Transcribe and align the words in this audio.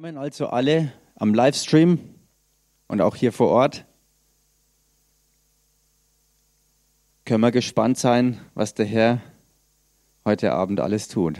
Willkommen 0.00 0.16
also 0.16 0.46
alle 0.46 0.94
am 1.16 1.34
Livestream 1.34 1.98
und 2.88 3.02
auch 3.02 3.16
hier 3.16 3.34
vor 3.34 3.48
Ort. 3.48 3.84
Können 7.26 7.42
wir 7.42 7.50
gespannt 7.50 7.98
sein, 7.98 8.40
was 8.54 8.72
der 8.72 8.86
Herr 8.86 9.20
heute 10.24 10.52
Abend 10.52 10.80
alles 10.80 11.08
tut. 11.08 11.38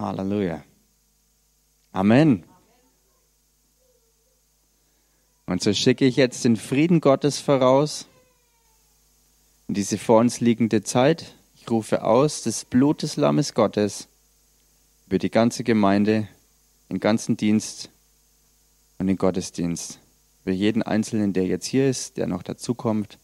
Halleluja. 0.00 0.64
Amen. 1.92 2.42
Und 5.46 5.62
so 5.62 5.72
schicke 5.72 6.06
ich 6.06 6.16
jetzt 6.16 6.44
den 6.44 6.56
Frieden 6.56 7.00
Gottes 7.00 7.38
voraus 7.38 8.08
in 9.68 9.74
diese 9.74 9.96
vor 9.96 10.18
uns 10.18 10.40
liegende 10.40 10.82
Zeit. 10.82 11.36
Ich 11.54 11.70
rufe 11.70 12.02
aus 12.02 12.42
das 12.42 12.64
Blut 12.64 13.02
des 13.02 13.14
Lammes 13.14 13.54
Gottes 13.54 14.07
über 15.08 15.18
die 15.18 15.30
ganze 15.30 15.64
Gemeinde, 15.64 16.28
den 16.90 17.00
ganzen 17.00 17.38
Dienst 17.38 17.88
und 18.98 19.06
den 19.06 19.16
Gottesdienst. 19.16 20.00
Über 20.44 20.52
jeden 20.52 20.82
Einzelnen, 20.82 21.32
der 21.32 21.46
jetzt 21.46 21.64
hier 21.64 21.88
ist, 21.88 22.18
der 22.18 22.26
noch 22.26 22.42
dazukommt 22.42 23.18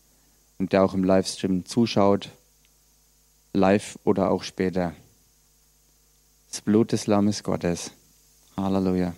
und 0.59 0.73
der 0.73 0.83
auch 0.83 0.95
im 0.95 1.05
Livestream 1.05 1.67
zuschaut, 1.67 2.31
live 3.53 3.99
oder 4.05 4.31
auch 4.31 4.45
später. 4.45 4.95
Das 6.49 6.63
Blut 6.63 6.93
des 6.93 7.07
Lammes 7.07 7.43
Gottes. 7.43 7.91
Halleluja. 8.57 9.15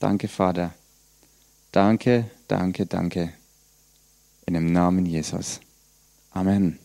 Danke, 0.00 0.26
Vater. 0.26 0.74
Danke, 1.70 2.28
danke, 2.48 2.86
danke. 2.86 3.32
In 4.44 4.54
dem 4.54 4.72
Namen 4.72 5.06
Jesus. 5.06 5.60
Amen. 6.32 6.80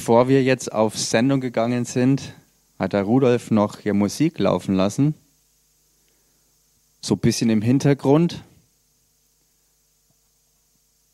Bevor 0.00 0.28
wir 0.28 0.42
jetzt 0.42 0.72
auf 0.72 0.96
Sendung 0.96 1.42
gegangen 1.42 1.84
sind, 1.84 2.32
hat 2.78 2.94
der 2.94 3.02
Rudolf 3.02 3.50
noch 3.50 3.80
hier 3.80 3.92
Musik 3.92 4.38
laufen 4.38 4.74
lassen. 4.74 5.14
So 7.02 7.16
ein 7.16 7.18
bisschen 7.18 7.50
im 7.50 7.60
Hintergrund. 7.60 8.42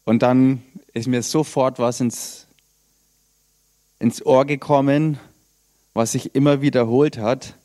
Und 0.04 0.22
dann 0.22 0.62
ist 0.94 1.08
mir 1.08 1.24
sofort 1.24 1.80
was 1.80 2.00
ins, 2.00 2.46
ins 3.98 4.24
Ohr 4.24 4.44
gekommen, 4.44 5.18
was 5.92 6.12
sich 6.12 6.36
immer 6.36 6.62
wiederholt 6.62 7.18
hat. 7.18 7.56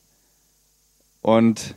Und 1.22 1.76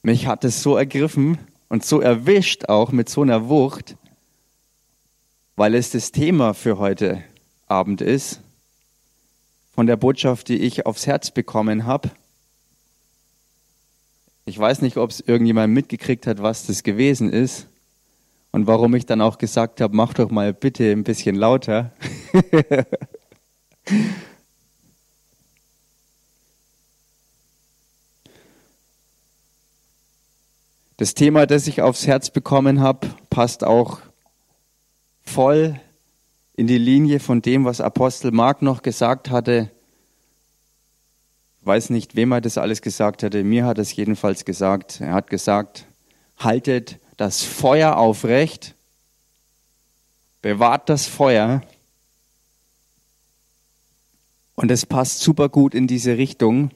mich 0.00 0.26
hat 0.26 0.42
es 0.42 0.62
so 0.62 0.78
ergriffen 0.78 1.36
und 1.68 1.84
so 1.84 2.00
erwischt, 2.00 2.70
auch 2.70 2.92
mit 2.92 3.10
so 3.10 3.20
einer 3.20 3.50
Wucht, 3.50 3.98
weil 5.54 5.74
es 5.74 5.90
das 5.90 6.12
Thema 6.12 6.54
für 6.54 6.78
heute 6.78 7.22
Abend 7.72 8.02
ist, 8.02 8.40
von 9.74 9.86
der 9.86 9.96
Botschaft, 9.96 10.48
die 10.48 10.58
ich 10.58 10.84
aufs 10.84 11.06
Herz 11.06 11.30
bekommen 11.30 11.86
habe. 11.86 12.10
Ich 14.44 14.58
weiß 14.58 14.82
nicht, 14.82 14.98
ob 14.98 15.08
es 15.10 15.20
irgendjemand 15.20 15.72
mitgekriegt 15.72 16.26
hat, 16.26 16.42
was 16.42 16.66
das 16.66 16.82
gewesen 16.82 17.32
ist 17.32 17.68
und 18.50 18.66
warum 18.66 18.94
ich 18.94 19.06
dann 19.06 19.22
auch 19.22 19.38
gesagt 19.38 19.80
habe, 19.80 19.96
mach 19.96 20.12
doch 20.12 20.30
mal 20.30 20.52
bitte 20.52 20.90
ein 20.90 21.04
bisschen 21.04 21.36
lauter. 21.36 21.92
das 30.98 31.14
Thema, 31.14 31.46
das 31.46 31.66
ich 31.66 31.80
aufs 31.80 32.06
Herz 32.06 32.28
bekommen 32.28 32.80
habe, 32.80 33.08
passt 33.30 33.64
auch 33.64 34.00
voll 35.24 35.80
in 36.54 36.66
die 36.66 36.78
Linie 36.78 37.20
von 37.20 37.42
dem, 37.42 37.64
was 37.64 37.80
Apostel 37.80 38.30
Mark 38.30 38.62
noch 38.62 38.82
gesagt 38.82 39.30
hatte. 39.30 39.70
Ich 41.60 41.66
weiß 41.66 41.90
nicht, 41.90 42.16
wem 42.16 42.32
er 42.32 42.40
das 42.40 42.58
alles 42.58 42.82
gesagt 42.82 43.22
hatte. 43.22 43.44
Mir 43.44 43.64
hat 43.64 43.78
es 43.78 43.94
jedenfalls 43.94 44.44
gesagt. 44.44 45.00
Er 45.00 45.14
hat 45.14 45.30
gesagt, 45.30 45.86
haltet 46.36 46.98
das 47.16 47.42
Feuer 47.42 47.96
aufrecht, 47.96 48.74
bewahrt 50.42 50.88
das 50.88 51.06
Feuer. 51.06 51.62
Und 54.54 54.70
es 54.70 54.84
passt 54.84 55.20
super 55.20 55.48
gut 55.48 55.74
in 55.74 55.86
diese 55.86 56.18
Richtung, 56.18 56.70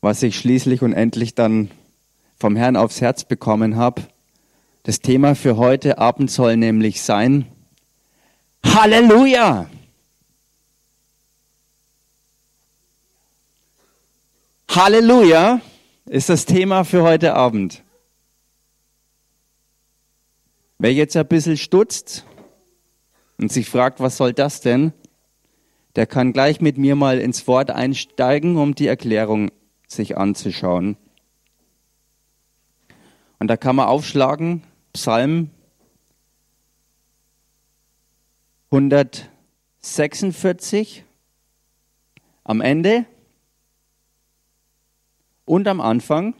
was 0.00 0.22
ich 0.22 0.36
schließlich 0.36 0.82
und 0.82 0.92
endlich 0.92 1.34
dann 1.34 1.70
vom 2.38 2.56
Herrn 2.56 2.76
aufs 2.76 3.00
Herz 3.00 3.24
bekommen 3.24 3.76
habe. 3.76 4.02
Das 4.82 5.00
Thema 5.00 5.34
für 5.34 5.56
heute 5.56 5.98
Abend 5.98 6.30
soll 6.30 6.56
nämlich 6.56 7.02
sein, 7.02 7.46
Halleluja! 8.74 9.70
Halleluja 14.70 15.60
ist 16.06 16.28
das 16.28 16.44
Thema 16.44 16.84
für 16.84 17.02
heute 17.02 17.34
Abend. 17.34 17.82
Wer 20.78 20.92
jetzt 20.92 21.16
ein 21.16 21.26
bisschen 21.26 21.56
stutzt 21.56 22.26
und 23.38 23.50
sich 23.50 23.68
fragt, 23.68 24.00
was 24.00 24.18
soll 24.18 24.34
das 24.34 24.60
denn, 24.60 24.92
der 25.96 26.06
kann 26.06 26.34
gleich 26.34 26.60
mit 26.60 26.76
mir 26.76 26.94
mal 26.94 27.18
ins 27.18 27.46
Wort 27.46 27.70
einsteigen, 27.70 28.56
um 28.56 28.74
die 28.74 28.86
Erklärung 28.86 29.50
sich 29.88 30.18
anzuschauen. 30.18 30.96
Und 33.38 33.48
da 33.48 33.56
kann 33.56 33.76
man 33.76 33.86
aufschlagen, 33.86 34.62
Psalm 34.92 35.50
146 38.70 41.04
am 42.42 42.60
Ende 42.60 43.06
und 45.44 45.68
am 45.68 45.80
Anfang. 45.80 46.34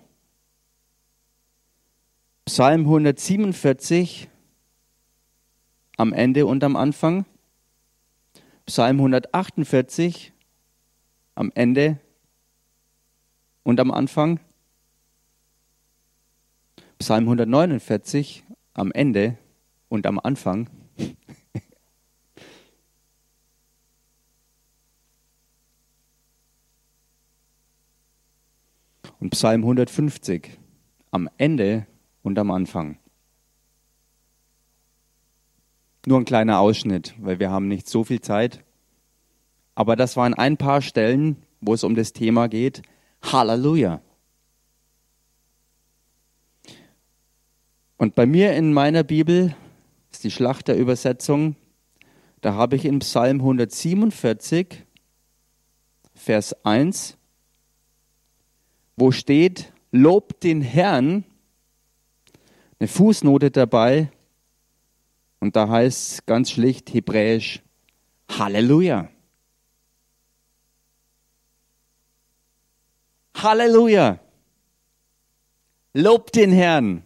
Psalm 2.45 2.81
147 2.81 4.29
am 5.97 6.13
Ende 6.13 6.47
und 6.47 6.65
am 6.65 6.75
Anfang. 6.75 7.27
Psalm 8.67 8.97
148 8.97 10.33
am 11.37 11.53
Ende 11.55 12.01
und 13.63 13.79
am 13.79 13.93
Anfang. 13.93 14.41
Psalm 16.99 17.25
149 17.25 18.43
am 18.75 18.91
Ende 18.91 19.39
und 19.89 20.07
am 20.07 20.19
Anfang. 20.19 20.69
Und 29.21 29.31
Psalm 29.31 29.62
150 29.62 30.59
am 31.10 31.28
Ende 31.38 31.87
und 32.22 32.38
am 32.38 32.50
Anfang. 32.50 32.99
Nur 36.06 36.19
ein 36.19 36.25
kleiner 36.25 36.60
Ausschnitt, 36.60 37.15
weil 37.19 37.38
wir 37.38 37.50
haben 37.50 37.69
nicht 37.69 37.88
so 37.88 38.04
viel 38.04 38.21
Zeit. 38.21 38.62
Aber 39.75 39.97
das 39.97 40.16
waren 40.16 40.34
ein 40.34 40.56
paar 40.56 40.81
Stellen, 40.82 41.37
wo 41.60 41.75
es 41.75 41.84
um 41.84 41.94
das 41.94 42.12
Thema 42.12 42.49
geht. 42.49 42.82
Halleluja. 43.22 44.00
Und 47.97 48.15
bei 48.15 48.27
mir 48.27 48.53
in 48.53 48.72
meiner 48.72 49.03
Bibel 49.03 49.56
ist 50.12 50.22
die 50.22 50.31
Schlachterübersetzung. 50.31 51.56
Da 52.41 52.54
habe 52.54 52.77
ich 52.77 52.84
in 52.84 53.00
Psalm 53.00 53.41
147, 53.41 54.84
Vers 56.15 56.65
1 56.65 57.16
wo 58.97 59.12
steht, 59.12 59.73
lobt 59.93 60.43
den 60.43 60.62
Herrn, 60.62 61.25
eine 62.78 62.89
Fußnote 62.89 63.51
dabei 63.51 64.10
und 65.41 65.57
da 65.57 65.69
heißt 65.69 66.13
es 66.13 66.27
ganz 66.27 66.51
schlicht 66.51 66.93
hebräisch 66.93 67.63
Halleluja. 68.28 69.09
Halleluja. 73.34 74.19
Lobt 75.95 76.34
den 76.34 76.53
Herrn. 76.53 77.06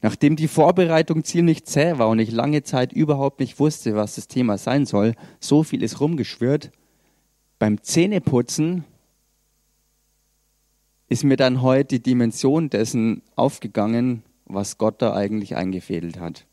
Nachdem 0.00 0.36
die 0.36 0.48
Vorbereitung 0.48 1.24
ziemlich 1.24 1.64
zäh 1.64 1.98
war 1.98 2.08
und 2.08 2.20
ich 2.20 2.30
lange 2.30 2.62
Zeit 2.62 2.92
überhaupt 2.92 3.40
nicht 3.40 3.58
wusste, 3.58 3.96
was 3.96 4.14
das 4.14 4.28
Thema 4.28 4.56
sein 4.58 4.86
soll, 4.86 5.14
so 5.40 5.64
viel 5.64 5.82
ist 5.82 6.00
rumgeschwirrt, 6.00 6.70
beim 7.58 7.82
Zähneputzen 7.82 8.84
ist 11.08 11.24
mir 11.24 11.36
dann 11.36 11.62
heute 11.62 11.96
die 11.96 12.02
Dimension 12.02 12.70
dessen 12.70 13.22
aufgegangen, 13.34 14.22
was 14.44 14.78
Gott 14.78 15.02
da 15.02 15.14
eigentlich 15.14 15.56
eingefädelt 15.56 16.20
hat. 16.20 16.46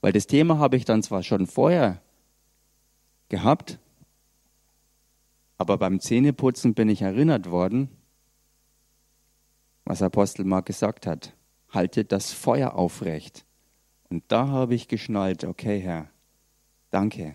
Weil 0.00 0.12
das 0.12 0.26
Thema 0.26 0.58
habe 0.58 0.76
ich 0.76 0.84
dann 0.84 1.02
zwar 1.02 1.22
schon 1.22 1.46
vorher 1.46 2.00
gehabt, 3.28 3.78
aber 5.58 5.78
beim 5.78 6.00
Zähneputzen 6.00 6.74
bin 6.74 6.88
ich 6.88 7.02
erinnert 7.02 7.50
worden, 7.50 7.88
was 9.84 10.02
Apostel 10.02 10.44
Mark 10.44 10.66
gesagt 10.66 11.06
hat. 11.06 11.34
Haltet 11.72 12.12
das 12.12 12.32
Feuer 12.32 12.74
aufrecht. 12.74 13.44
Und 14.08 14.24
da 14.28 14.46
habe 14.46 14.74
ich 14.74 14.88
geschnallt, 14.88 15.44
okay 15.44 15.80
Herr, 15.80 16.10
danke, 16.90 17.34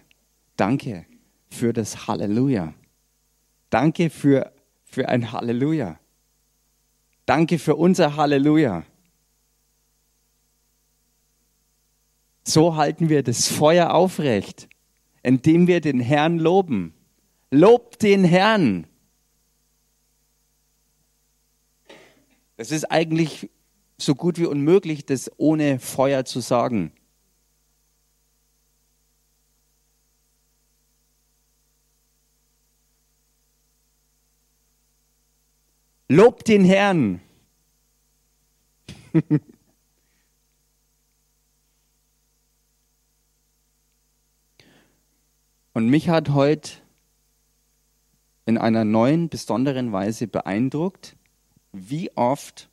danke 0.55 1.05
für 1.49 1.73
das 1.73 2.07
Halleluja. 2.07 2.73
Danke 3.69 4.09
für, 4.09 4.53
für 4.85 5.09
ein 5.09 5.31
Halleluja. 5.31 5.99
Danke 7.25 7.59
für 7.59 7.75
unser 7.75 8.15
Halleluja. 8.15 8.85
So 12.43 12.77
halten 12.77 13.09
wir 13.09 13.23
das 13.23 13.49
Feuer 13.49 13.93
aufrecht, 13.93 14.69
indem 15.21 15.67
wir 15.67 15.81
den 15.81 15.99
Herrn 15.99 16.39
loben. 16.39 16.93
Lobt 17.51 18.01
den 18.03 18.23
Herrn. 18.23 18.87
Es 22.55 22.71
ist 22.71 22.85
eigentlich 22.85 23.49
so 23.97 24.15
gut 24.15 24.37
wie 24.37 24.45
unmöglich, 24.45 25.05
das 25.05 25.31
ohne 25.37 25.79
Feuer 25.79 26.23
zu 26.25 26.39
sagen. 26.39 26.91
Lobt 36.09 36.47
den 36.47 36.63
Herrn. 36.63 37.21
Und 45.73 45.89
mich 45.89 46.07
hat 46.09 46.29
heute 46.29 46.71
in 48.45 48.57
einer 48.57 48.85
neuen, 48.85 49.27
besonderen 49.29 49.91
Weise 49.91 50.27
beeindruckt, 50.27 51.17
wie 51.73 52.15
oft 52.15 52.69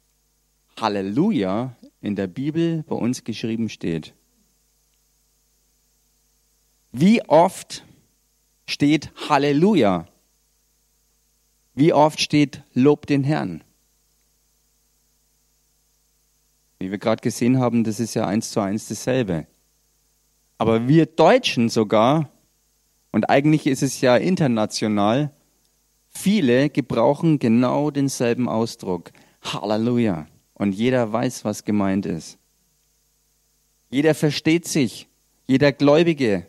Halleluja 0.80 1.76
in 2.00 2.16
der 2.16 2.26
Bibel 2.26 2.82
bei 2.84 2.96
uns 2.96 3.24
geschrieben 3.24 3.68
steht. 3.68 4.14
Wie 6.92 7.22
oft 7.28 7.84
steht 8.66 9.10
Halleluja? 9.28 10.06
Wie 11.74 11.92
oft 11.92 12.20
steht 12.20 12.62
Lob 12.72 13.06
den 13.06 13.24
Herrn? 13.24 13.64
Wie 16.78 16.90
wir 16.90 16.98
gerade 16.98 17.20
gesehen 17.20 17.58
haben, 17.58 17.82
das 17.82 17.98
ist 17.98 18.14
ja 18.14 18.26
eins 18.26 18.50
zu 18.50 18.60
eins 18.60 18.86
dasselbe. 18.86 19.46
Aber 20.58 20.86
wir 20.86 21.06
Deutschen 21.06 21.68
sogar 21.68 22.30
und 23.10 23.28
eigentlich 23.30 23.66
ist 23.66 23.82
es 23.82 24.00
ja 24.00 24.16
international. 24.16 25.32
Viele 26.10 26.70
gebrauchen 26.70 27.38
genau 27.38 27.90
denselben 27.90 28.48
Ausdruck. 28.48 29.12
Halleluja. 29.42 30.26
Und 30.64 30.72
jeder 30.72 31.12
weiß, 31.12 31.44
was 31.44 31.66
gemeint 31.66 32.06
ist. 32.06 32.38
Jeder 33.90 34.14
versteht 34.14 34.66
sich. 34.66 35.06
Jeder 35.46 35.72
Gläubige 35.72 36.46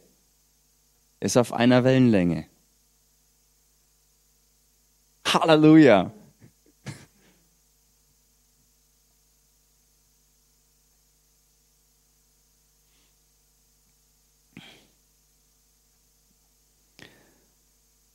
ist 1.20 1.36
auf 1.36 1.52
einer 1.52 1.84
Wellenlänge. 1.84 2.48
Halleluja. 5.28 6.14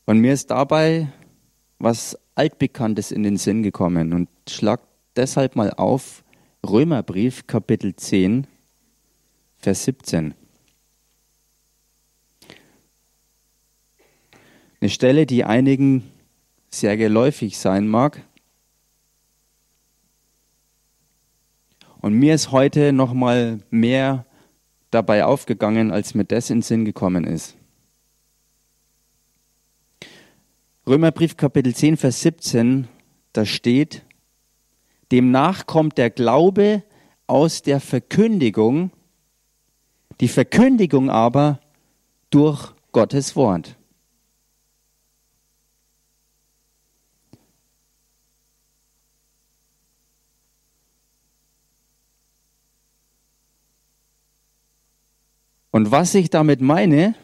Und 0.07 0.21
mir 0.21 0.33
ist 0.33 0.51
dabei 0.51 1.13
was 1.79 2.19
Altbekanntes 2.37 3.13
in 3.13 3.23
den 3.23 3.37
Sinn 3.37 3.63
gekommen 3.63 4.15
und 4.15 4.31
schlag 4.49 4.81
deshalb 5.17 5.57
mal 5.57 5.71
auf 5.71 6.25
Römerbrief 6.67 7.47
Kapitel 7.47 7.95
10, 7.97 8.47
Vers 9.59 9.85
17. 9.85 10.35
Eine 14.81 14.91
Stelle, 14.91 15.27
die 15.27 15.45
einigen 15.45 16.11
sehr 16.71 16.97
geläufig 16.97 17.59
sein 17.59 17.87
mag. 17.87 18.23
Und 22.01 22.15
mir 22.15 22.35
ist 22.35 22.51
heute 22.51 22.93
noch 22.93 23.13
mal 23.13 23.61
mehr 23.71 24.25
dabei 24.91 25.25
aufgegangen, 25.25 25.91
als 25.91 26.15
mir 26.15 26.25
das 26.25 26.49
in 26.49 26.59
den 26.59 26.63
Sinn 26.63 26.85
gekommen 26.85 27.25
ist. 27.25 27.57
Römerbrief 30.87 31.37
Kapitel 31.37 31.75
10, 31.75 31.99
Vers 31.99 32.23
17, 32.23 32.89
da 33.35 33.45
steht, 33.45 34.03
demnach 35.13 35.67
kommt 35.67 35.99
der 35.99 36.11
Glaube 36.11 36.83
aus 37.27 37.63
der 37.63 37.81
Verkündigung, 37.81 38.91
die 40.21 40.29
Verkündigung 40.29 41.11
aber 41.11 41.61
durch 42.31 42.73
Gottes 42.93 43.37
Wort. 43.37 43.77
Und 55.73 55.93
was 55.93 56.15
ich 56.15 56.31
damit 56.31 56.61
meine, 56.61 57.15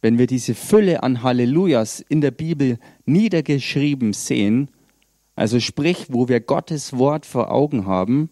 wenn 0.00 0.18
wir 0.18 0.26
diese 0.26 0.54
Fülle 0.54 1.02
an 1.04 1.22
Hallelujahs 1.22 2.00
in 2.00 2.20
der 2.20 2.32
Bibel 2.32 2.78
niedergeschrieben 3.06 4.12
sehen, 4.12 4.68
also 5.34 5.60
sprich, 5.60 6.06
wo 6.08 6.28
wir 6.28 6.40
Gottes 6.40 6.96
Wort 6.96 7.26
vor 7.26 7.50
Augen 7.50 7.86
haben, 7.86 8.30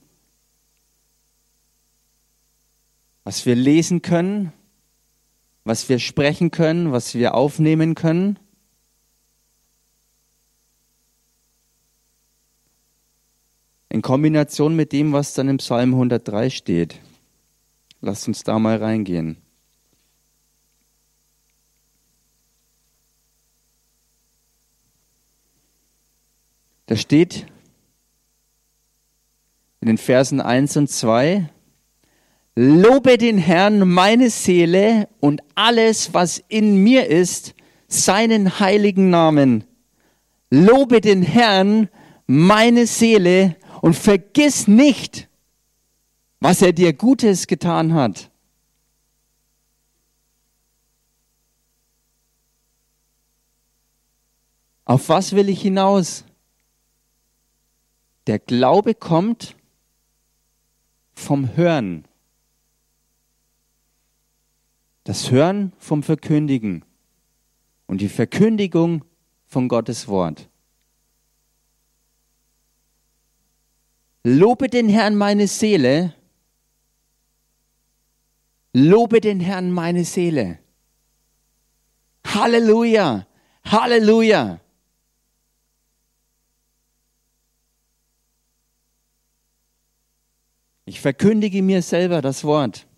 was 3.24 3.46
wir 3.46 3.54
lesen 3.54 4.02
können, 4.02 4.52
was 5.64 5.88
wir 5.88 5.98
sprechen 5.98 6.50
können, 6.50 6.92
was 6.92 7.14
wir 7.14 7.34
aufnehmen 7.34 7.94
können, 7.94 8.38
in 13.88 14.02
Kombination 14.02 14.76
mit 14.76 14.92
dem, 14.92 15.12
was 15.12 15.34
dann 15.34 15.48
im 15.48 15.58
Psalm 15.58 15.92
103 15.92 16.50
steht. 16.50 17.00
Lasst 18.00 18.28
uns 18.28 18.44
da 18.44 18.58
mal 18.58 18.76
reingehen. 18.76 19.36
Da 26.90 26.96
steht 26.96 27.46
in 29.80 29.86
den 29.86 29.96
Versen 29.96 30.40
1 30.40 30.76
und 30.76 30.90
2, 30.90 31.48
Lobe 32.56 33.16
den 33.16 33.38
Herrn 33.38 33.88
meine 33.88 34.28
Seele 34.28 35.08
und 35.20 35.40
alles, 35.54 36.14
was 36.14 36.42
in 36.48 36.82
mir 36.82 37.06
ist, 37.06 37.54
seinen 37.86 38.58
heiligen 38.58 39.08
Namen. 39.08 39.62
Lobe 40.50 41.00
den 41.00 41.22
Herrn 41.22 41.88
meine 42.26 42.88
Seele 42.88 43.54
und 43.82 43.94
vergiss 43.94 44.66
nicht, 44.66 45.28
was 46.40 46.60
er 46.60 46.72
dir 46.72 46.92
Gutes 46.92 47.46
getan 47.46 47.94
hat. 47.94 48.32
Auf 54.84 55.08
was 55.08 55.36
will 55.36 55.48
ich 55.48 55.62
hinaus? 55.62 56.24
Der 58.30 58.38
Glaube 58.38 58.94
kommt 58.94 59.56
vom 61.14 61.56
Hören. 61.56 62.06
Das 65.02 65.32
Hören 65.32 65.72
vom 65.80 66.04
Verkündigen 66.04 66.84
und 67.88 68.00
die 68.00 68.08
Verkündigung 68.08 69.04
von 69.46 69.66
Gottes 69.66 70.06
Wort. 70.06 70.48
Lobe 74.22 74.68
den 74.68 74.88
Herrn 74.88 75.16
meine 75.16 75.48
Seele. 75.48 76.14
Lobe 78.72 79.20
den 79.20 79.40
Herrn 79.40 79.72
meine 79.72 80.04
Seele. 80.04 80.60
Halleluja. 82.24 83.26
Halleluja. 83.64 84.60
Ich 90.90 91.00
verkündige 91.00 91.62
mir 91.62 91.82
selber 91.82 92.20
das 92.20 92.42
Wort. 92.42 92.88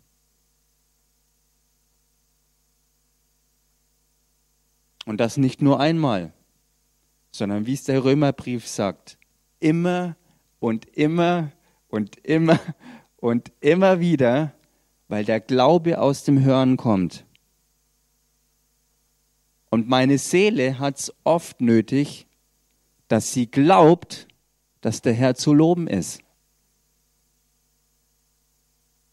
Und 5.05 5.19
das 5.19 5.37
nicht 5.37 5.61
nur 5.61 5.79
einmal, 5.79 6.33
sondern 7.33 7.67
wie 7.67 7.75
es 7.75 7.85
der 7.85 8.03
Römerbrief 8.03 8.67
sagt, 8.67 9.19
immer 9.61 10.17
und 10.59 10.87
immer 10.97 11.53
und 11.89 12.17
immer 12.25 12.59
und 13.19 13.53
immer 13.61 14.01
wieder, 14.01 14.55
weil 15.09 15.27
der 15.27 15.41
Glaube 15.41 16.01
aus 16.01 16.25
dem 16.25 16.43
Hören 16.43 16.79
kommt. 16.79 17.27
Und 19.69 19.87
meine 19.87 20.17
Seele 20.17 20.79
hat 20.79 20.99
es 20.99 21.15
oft 21.25 21.61
nötig, 21.61 22.27
dass 23.09 23.35
sie 23.35 23.51
glaubt, 23.51 24.29
dass 24.81 25.03
der 25.03 25.13
Herr 25.13 25.35
zu 25.35 25.53
loben 25.53 25.89
ist. 25.89 26.23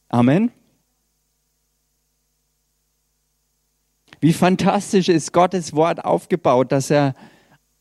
Amen. 0.09 0.51
Wie 4.19 4.33
fantastisch 4.33 5.07
ist 5.07 5.31
Gottes 5.31 5.73
Wort 5.73 6.03
aufgebaut, 6.03 6.71
dass 6.71 6.89
er 6.89 7.13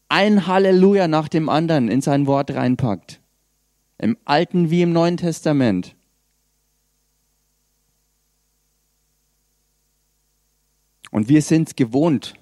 ein 0.09 0.47
Halleluja 0.47 1.09
nach 1.09 1.29
dem 1.29 1.49
anderen 1.49 1.89
in 1.89 2.01
sein 2.01 2.27
Wort 2.27 2.53
reinpackt. 2.53 3.21
Im 3.99 4.17
Alten 4.25 4.71
wie 4.71 4.83
im 4.83 4.93
Neuen 4.93 5.17
Testament. 5.17 5.97
Und 11.11 11.29
wir 11.29 11.43
sind 11.43 11.69
es 11.69 11.77
gewohnt 11.77 12.35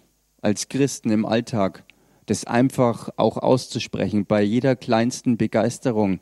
als 0.42 0.68
Christen 0.68 1.10
im 1.10 1.24
Alltag, 1.24 1.84
das 2.26 2.44
einfach 2.44 3.08
auch 3.16 3.36
auszusprechen 3.38 4.26
bei 4.26 4.42
jeder 4.42 4.76
kleinsten 4.76 5.36
Begeisterung. 5.36 6.20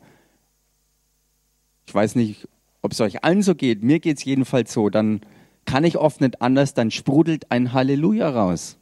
Ich 1.87 1.93
weiß 1.93 2.15
nicht, 2.15 2.47
ob 2.85 2.93
es 2.93 3.01
euch 3.01 3.23
allen 3.23 3.41
so 3.41 3.55
geht, 3.55 3.83
mir 3.83 3.99
geht 3.99 4.19
es 4.19 4.23
jedenfalls 4.23 4.71
so, 4.71 4.89
dann 4.91 5.21
kann 5.65 5.83
ich 5.83 5.97
oft 5.97 6.21
nicht 6.21 6.41
anders, 6.41 6.75
dann 6.75 6.91
sprudelt 6.91 7.51
ein 7.51 7.73
Halleluja 7.73 8.29
raus. 8.29 8.77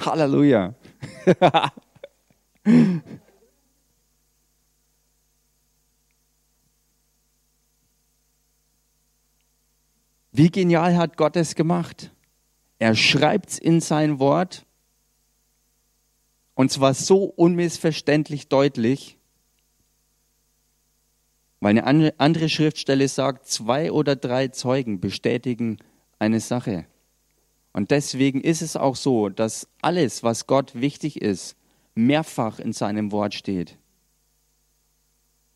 Halleluja. 0.00 0.74
Wie 10.30 10.50
genial 10.50 10.96
hat 10.98 11.16
Gott 11.16 11.34
es 11.34 11.54
gemacht? 11.54 12.12
Er 12.78 12.94
schreibt 12.94 13.48
es 13.50 13.58
in 13.58 13.80
sein 13.80 14.18
Wort 14.20 14.66
und 16.54 16.70
zwar 16.70 16.92
so 16.92 17.24
unmissverständlich 17.24 18.48
deutlich, 18.48 19.17
weil 21.60 21.78
eine 21.78 22.18
andere 22.18 22.48
Schriftstelle 22.48 23.08
sagt, 23.08 23.46
zwei 23.46 23.90
oder 23.90 24.16
drei 24.16 24.48
Zeugen 24.48 25.00
bestätigen 25.00 25.78
eine 26.18 26.40
Sache. 26.40 26.86
Und 27.72 27.90
deswegen 27.90 28.40
ist 28.40 28.62
es 28.62 28.76
auch 28.76 28.96
so, 28.96 29.28
dass 29.28 29.68
alles, 29.82 30.22
was 30.22 30.46
Gott 30.46 30.74
wichtig 30.74 31.20
ist, 31.20 31.56
mehrfach 31.94 32.58
in 32.58 32.72
seinem 32.72 33.12
Wort 33.12 33.34
steht. 33.34 33.76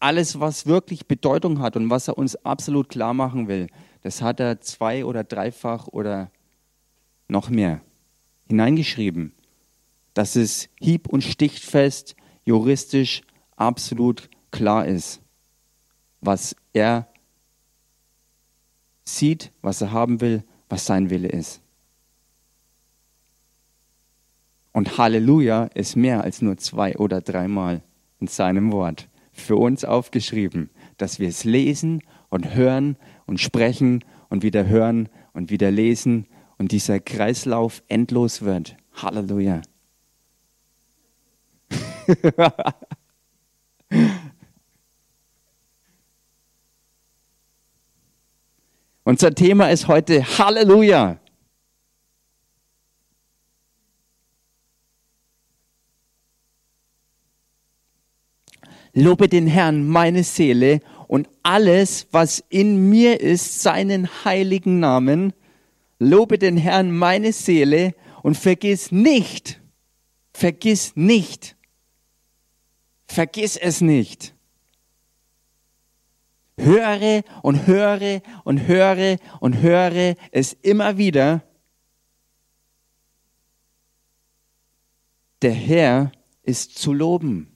Alles, 0.01 0.41
was 0.41 0.67
wirklich 0.67 1.07
Bedeutung 1.07 1.61
hat 1.61 1.77
und 1.77 1.89
was 1.89 2.09
er 2.09 2.19
uns 2.19 2.35
absolut 2.45 2.89
klar 2.89 3.15
machen 3.15 3.47
will, 3.47 3.69
das 4.03 4.21
hat 4.21 4.41
er 4.41 4.61
zwei- 4.61 5.05
oder 5.05 5.23
dreifach 5.23 5.87
oder 5.87 6.31
noch 7.29 7.49
mehr 7.49 7.81
hineingeschrieben, 8.49 9.33
dass 10.13 10.35
es 10.37 10.69
hieb- 10.81 11.09
und 11.09 11.23
stichfest, 11.23 12.17
juristisch 12.45 13.23
absolut 13.57 14.29
klar 14.51 14.87
ist, 14.87 15.22
was 16.23 16.57
er 16.73 17.09
sieht, 19.05 19.53
was 19.61 19.83
er 19.83 19.93
haben 19.93 20.23
will, 20.23 20.45
was 20.69 20.87
sein 20.87 21.11
Wille 21.11 21.29
ist. 21.29 21.61
Und 24.73 24.97
Halleluja 24.97 25.65
ist 25.75 25.97
mehr 25.97 26.25
als 26.25 26.41
nur 26.41 26.57
zwei 26.57 26.97
oder 26.97 27.21
dreimal 27.21 27.83
in 28.21 28.29
seinem 28.29 28.73
Wort 28.73 29.09
für 29.33 29.57
uns 29.57 29.85
aufgeschrieben, 29.85 30.71
dass 30.97 31.19
wir 31.19 31.29
es 31.29 31.45
lesen 31.45 32.03
und 32.31 32.55
hören 32.55 32.97
und 33.27 33.39
sprechen 33.39 34.05
und 34.31 34.43
wieder 34.43 34.67
hören 34.67 35.11
und 35.35 35.51
wieder 35.51 35.71
lesen 35.71 36.27
und 36.57 36.73
dieser 36.73 37.01
Kreislauf 37.01 37.83
endlos 37.89 38.43
wird. 38.43 38.77
Halleluja. 38.95 39.61
Unser 49.13 49.35
Thema 49.35 49.71
ist 49.71 49.89
heute 49.89 50.25
Halleluja. 50.39 51.19
Lobe 58.95 59.29
den 59.29 59.47
Herrn, 59.47 59.87
meine 59.87 60.25
Seele, 60.25 60.81
und 61.09 61.29
alles, 61.43 62.07
was 62.11 62.43
in 62.49 62.89
mir 62.89 63.21
ist, 63.21 63.61
seinen 63.61 64.09
heiligen 64.25 64.81
Namen. 64.81 65.35
Lobe 65.99 66.39
den 66.39 66.57
Herrn, 66.57 66.91
meine 66.91 67.35
Seele, 67.35 67.95
und 68.23 68.39
vergiss 68.39 68.93
nicht, 68.93 69.61
vergiss 70.33 70.93
nicht, 70.95 71.55
vergiss 73.07 73.59
es 73.59 73.83
nicht. 73.83 74.35
Höre 76.59 77.23
und 77.43 77.67
höre 77.67 78.21
und 78.45 78.67
höre 78.67 79.17
und 79.41 79.61
höre 79.61 80.15
es 80.31 80.53
immer 80.53 80.99
wieder. 80.99 81.43
Der 85.41 85.53
Herr 85.53 86.13
ist 86.43 86.79
zu 86.79 86.93
loben 86.93 87.53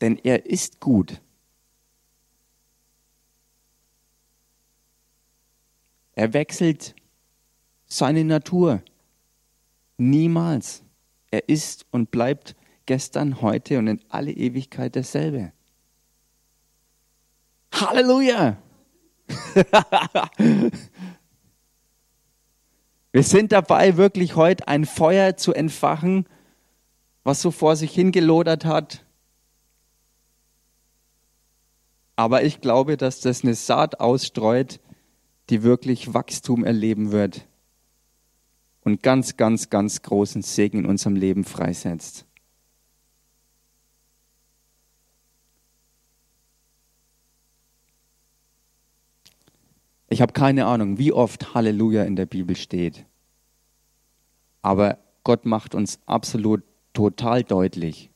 denn 0.00 0.18
er 0.18 0.46
ist 0.46 0.80
gut. 0.80 1.20
Er 6.12 6.32
wechselt 6.32 6.94
seine 7.86 8.24
Natur 8.24 8.82
niemals. 9.96 10.82
Er 11.30 11.48
ist 11.48 11.86
und 11.90 12.10
bleibt 12.10 12.56
gestern, 12.86 13.40
heute 13.40 13.78
und 13.78 13.86
in 13.86 14.00
alle 14.08 14.32
Ewigkeit 14.32 14.96
dasselbe. 14.96 15.52
Halleluja! 17.72 18.56
Wir 23.12 23.22
sind 23.22 23.52
dabei, 23.52 23.96
wirklich 23.96 24.36
heute 24.36 24.68
ein 24.68 24.84
Feuer 24.84 25.36
zu 25.36 25.52
entfachen, 25.52 26.26
was 27.24 27.42
so 27.42 27.50
vor 27.50 27.76
sich 27.76 27.92
hingelodert 27.92 28.64
hat, 28.64 29.04
Aber 32.20 32.44
ich 32.44 32.60
glaube, 32.60 32.98
dass 32.98 33.20
das 33.20 33.44
eine 33.44 33.54
Saat 33.54 33.98
ausstreut, 33.98 34.78
die 35.48 35.62
wirklich 35.62 36.12
Wachstum 36.12 36.64
erleben 36.64 37.12
wird 37.12 37.48
und 38.82 39.02
ganz, 39.02 39.38
ganz, 39.38 39.70
ganz 39.70 40.02
großen 40.02 40.42
Segen 40.42 40.80
in 40.80 40.84
unserem 40.84 41.16
Leben 41.16 41.44
freisetzt. 41.44 42.26
Ich 50.10 50.20
habe 50.20 50.32
keine 50.32 50.66
Ahnung, 50.66 50.98
wie 50.98 51.12
oft 51.12 51.54
Halleluja 51.54 52.02
in 52.02 52.16
der 52.16 52.26
Bibel 52.26 52.56
steht. 52.56 53.06
Aber 54.60 54.98
Gott 55.22 55.46
macht 55.46 55.74
uns 55.74 56.00
absolut 56.04 56.64
total 56.92 57.44
deutlich, 57.44 58.10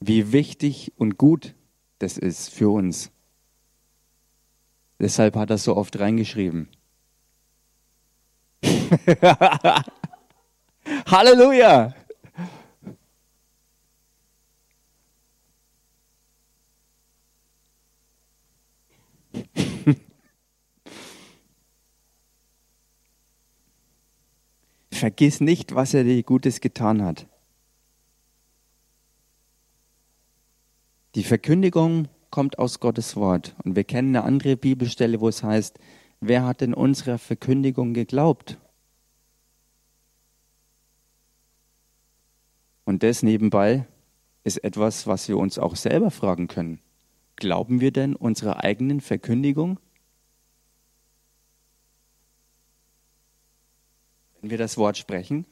wie 0.00 0.32
wichtig 0.32 0.92
und 0.96 1.18
gut 1.18 1.54
das 1.98 2.16
ist 2.18 2.48
für 2.48 2.70
uns. 2.70 3.10
Deshalb 4.98 5.36
hat 5.36 5.50
er 5.50 5.58
so 5.58 5.76
oft 5.76 5.98
reingeschrieben. 5.98 6.68
Halleluja! 11.06 11.94
Vergiss 25.04 25.42
nicht, 25.42 25.74
was 25.74 25.92
er 25.92 26.02
dir 26.02 26.22
Gutes 26.22 26.62
getan 26.62 27.02
hat. 27.02 27.26
Die 31.14 31.24
Verkündigung 31.24 32.08
kommt 32.30 32.58
aus 32.58 32.80
Gottes 32.80 33.14
Wort. 33.14 33.54
Und 33.64 33.76
wir 33.76 33.84
kennen 33.84 34.16
eine 34.16 34.24
andere 34.24 34.56
Bibelstelle, 34.56 35.20
wo 35.20 35.28
es 35.28 35.42
heißt, 35.42 35.78
wer 36.20 36.46
hat 36.46 36.62
in 36.62 36.72
unserer 36.72 37.18
Verkündigung 37.18 37.92
geglaubt? 37.92 38.56
Und 42.86 43.02
das 43.02 43.22
nebenbei 43.22 43.86
ist 44.42 44.64
etwas, 44.64 45.06
was 45.06 45.28
wir 45.28 45.36
uns 45.36 45.58
auch 45.58 45.76
selber 45.76 46.10
fragen 46.10 46.48
können. 46.48 46.80
Glauben 47.36 47.82
wir 47.82 47.92
denn 47.92 48.16
unserer 48.16 48.64
eigenen 48.64 49.02
Verkündigung? 49.02 49.78
Wenn 54.44 54.50
wir 54.50 54.58
das 54.58 54.76
Wort 54.76 54.98
sprechen? 54.98 55.46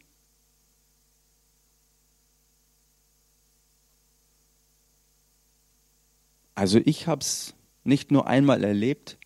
Also 6.54 6.78
ich 6.84 7.06
habe 7.06 7.22
es 7.22 7.54
nicht 7.84 8.10
nur 8.10 8.26
einmal 8.26 8.62
erlebt, 8.62 9.16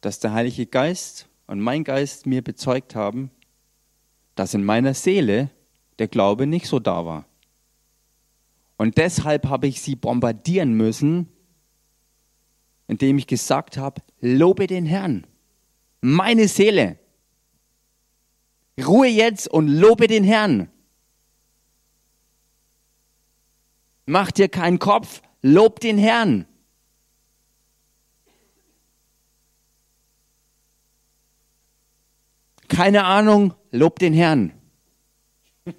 dass 0.00 0.18
der 0.18 0.32
Heilige 0.32 0.64
Geist 0.64 1.28
und 1.46 1.60
mein 1.60 1.84
Geist 1.84 2.24
mir 2.24 2.40
bezeugt 2.40 2.94
haben, 2.94 3.30
dass 4.34 4.54
in 4.54 4.64
meiner 4.64 4.94
Seele 4.94 5.50
der 5.98 6.08
Glaube 6.08 6.46
nicht 6.46 6.66
so 6.66 6.78
da 6.78 7.04
war. 7.04 7.26
Und 8.78 8.96
deshalb 8.96 9.46
habe 9.46 9.66
ich 9.66 9.82
sie 9.82 9.94
bombardieren 9.94 10.72
müssen, 10.72 11.28
indem 12.88 13.18
ich 13.18 13.26
gesagt 13.26 13.76
habe, 13.76 14.00
lobe 14.22 14.66
den 14.66 14.86
Herrn, 14.86 15.26
meine 16.00 16.48
Seele. 16.48 16.98
Ruhe 18.82 19.06
jetzt 19.06 19.48
und 19.48 19.68
lobe 19.68 20.06
den 20.06 20.24
Herrn. 20.24 20.68
Mach 24.06 24.30
dir 24.30 24.48
keinen 24.48 24.78
Kopf, 24.78 25.22
lob 25.42 25.80
den 25.80 25.98
Herrn. 25.98 26.46
Keine 32.68 33.04
Ahnung, 33.04 33.54
lob 33.70 33.98
den 33.98 34.12
Herrn. 34.12 34.52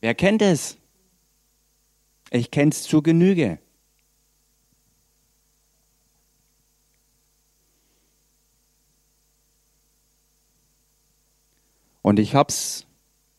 Wer 0.00 0.14
kennt 0.14 0.42
es? 0.42 0.76
Ich 2.30 2.50
kenne 2.50 2.70
es 2.70 2.82
zur 2.82 3.02
Genüge. 3.02 3.58
Und 12.06 12.20
ich 12.20 12.36
habe 12.36 12.50
es, 12.50 12.86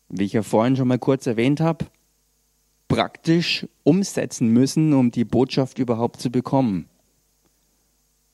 wie 0.10 0.26
ich 0.26 0.34
ja 0.34 0.44
vorhin 0.44 0.76
schon 0.76 0.90
mal 0.90 1.00
kurz 1.00 1.26
erwähnt 1.26 1.62
habe, 1.62 1.86
praktisch 2.90 3.66
umsetzen 3.84 4.50
müssen, 4.50 4.92
um 4.92 5.10
die 5.10 5.24
Botschaft 5.24 5.80
überhaupt 5.80 6.20
zu 6.20 6.30
bekommen. 6.30 6.90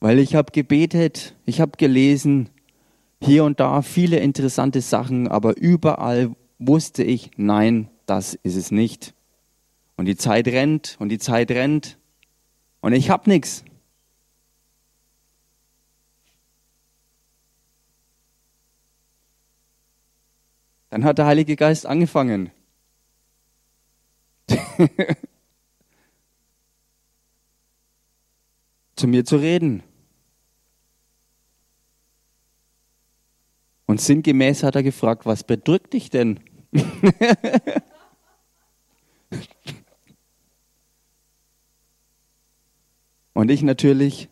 Weil 0.00 0.18
ich 0.18 0.34
habe 0.34 0.50
gebetet, 0.50 1.36
ich 1.46 1.60
habe 1.60 1.76
gelesen, 1.76 2.50
hier 3.22 3.44
und 3.44 3.60
da 3.60 3.80
viele 3.80 4.16
interessante 4.18 4.80
Sachen, 4.80 5.28
aber 5.28 5.56
überall 5.56 6.34
wusste 6.58 7.04
ich, 7.04 7.30
nein, 7.36 7.88
das 8.04 8.34
ist 8.34 8.56
es 8.56 8.72
nicht. 8.72 9.14
Und 9.96 10.06
die 10.06 10.16
Zeit 10.16 10.48
rennt 10.48 10.96
und 10.98 11.10
die 11.10 11.18
Zeit 11.18 11.52
rennt 11.52 11.96
und 12.80 12.92
ich 12.92 13.08
habe 13.08 13.30
nichts. 13.30 13.64
Dann 20.94 21.02
hat 21.02 21.18
der 21.18 21.26
Heilige 21.26 21.56
Geist 21.56 21.86
angefangen. 21.86 22.52
zu 28.94 29.08
mir 29.08 29.24
zu 29.24 29.38
reden. 29.38 29.82
Und 33.86 34.00
sinngemäß 34.00 34.62
hat 34.62 34.76
er 34.76 34.84
gefragt, 34.84 35.26
was 35.26 35.42
bedrückt 35.42 35.94
dich 35.94 36.10
denn? 36.10 36.38
und 43.32 43.50
ich 43.50 43.62
natürlich, 43.64 44.28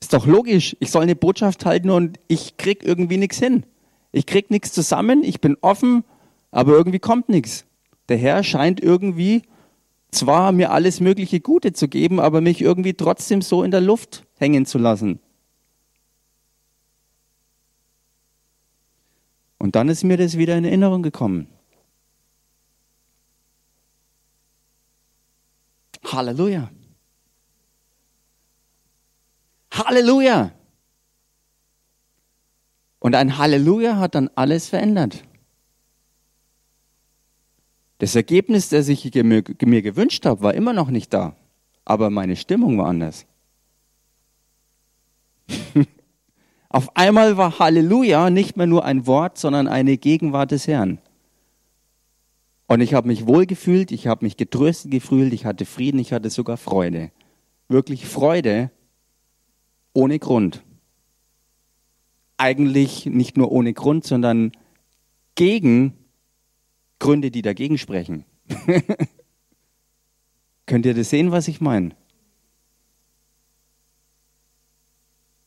ist 0.00 0.12
doch 0.12 0.26
logisch, 0.26 0.76
ich 0.78 0.92
soll 0.92 1.02
eine 1.02 1.16
Botschaft 1.16 1.66
halten 1.66 1.90
und 1.90 2.20
ich 2.28 2.58
krieg 2.58 2.84
irgendwie 2.84 3.16
nichts 3.16 3.40
hin. 3.40 3.66
Ich 4.14 4.26
krieg 4.26 4.48
nichts 4.48 4.72
zusammen, 4.72 5.24
ich 5.24 5.40
bin 5.40 5.56
offen, 5.60 6.04
aber 6.52 6.74
irgendwie 6.74 7.00
kommt 7.00 7.28
nichts. 7.28 7.64
Der 8.08 8.16
Herr 8.16 8.44
scheint 8.44 8.80
irgendwie 8.80 9.42
zwar 10.12 10.52
mir 10.52 10.70
alles 10.70 11.00
mögliche 11.00 11.40
Gute 11.40 11.72
zu 11.72 11.88
geben, 11.88 12.20
aber 12.20 12.40
mich 12.40 12.60
irgendwie 12.60 12.94
trotzdem 12.94 13.42
so 13.42 13.64
in 13.64 13.72
der 13.72 13.80
Luft 13.80 14.24
hängen 14.38 14.66
zu 14.66 14.78
lassen. 14.78 15.18
Und 19.58 19.74
dann 19.74 19.88
ist 19.88 20.04
mir 20.04 20.16
das 20.16 20.38
wieder 20.38 20.56
in 20.56 20.64
Erinnerung 20.64 21.02
gekommen. 21.02 21.48
Halleluja. 26.04 26.70
Halleluja. 29.72 30.52
Und 33.04 33.14
ein 33.14 33.36
Halleluja 33.36 33.98
hat 33.98 34.14
dann 34.14 34.30
alles 34.34 34.70
verändert. 34.70 35.24
Das 37.98 38.14
Ergebnis, 38.14 38.70
das 38.70 38.88
ich 38.88 39.12
mir 39.12 39.42
gewünscht 39.82 40.24
habe, 40.24 40.40
war 40.40 40.54
immer 40.54 40.72
noch 40.72 40.88
nicht 40.88 41.12
da. 41.12 41.36
Aber 41.84 42.08
meine 42.08 42.34
Stimmung 42.34 42.78
war 42.78 42.86
anders. 42.86 43.26
Auf 46.70 46.96
einmal 46.96 47.36
war 47.36 47.58
Halleluja 47.58 48.30
nicht 48.30 48.56
mehr 48.56 48.66
nur 48.66 48.86
ein 48.86 49.06
Wort, 49.06 49.36
sondern 49.36 49.68
eine 49.68 49.98
Gegenwart 49.98 50.52
des 50.52 50.66
Herrn. 50.66 50.98
Und 52.68 52.80
ich 52.80 52.94
habe 52.94 53.08
mich 53.08 53.26
wohlgefühlt, 53.26 53.92
ich 53.92 54.06
habe 54.06 54.24
mich 54.24 54.38
getröstet 54.38 54.90
gefühlt, 54.90 55.34
ich 55.34 55.44
hatte 55.44 55.66
Frieden, 55.66 56.00
ich 56.00 56.14
hatte 56.14 56.30
sogar 56.30 56.56
Freude. 56.56 57.10
Wirklich 57.68 58.06
Freude 58.06 58.70
ohne 59.92 60.18
Grund. 60.18 60.62
Eigentlich 62.36 63.06
nicht 63.06 63.36
nur 63.36 63.52
ohne 63.52 63.72
Grund, 63.72 64.04
sondern 64.04 64.52
gegen 65.34 65.94
Gründe, 66.98 67.30
die 67.30 67.42
dagegen 67.42 67.78
sprechen. 67.78 68.24
Könnt 70.66 70.86
ihr 70.86 70.94
das 70.94 71.10
sehen, 71.10 71.30
was 71.32 71.48
ich 71.48 71.60
meine? 71.60 71.90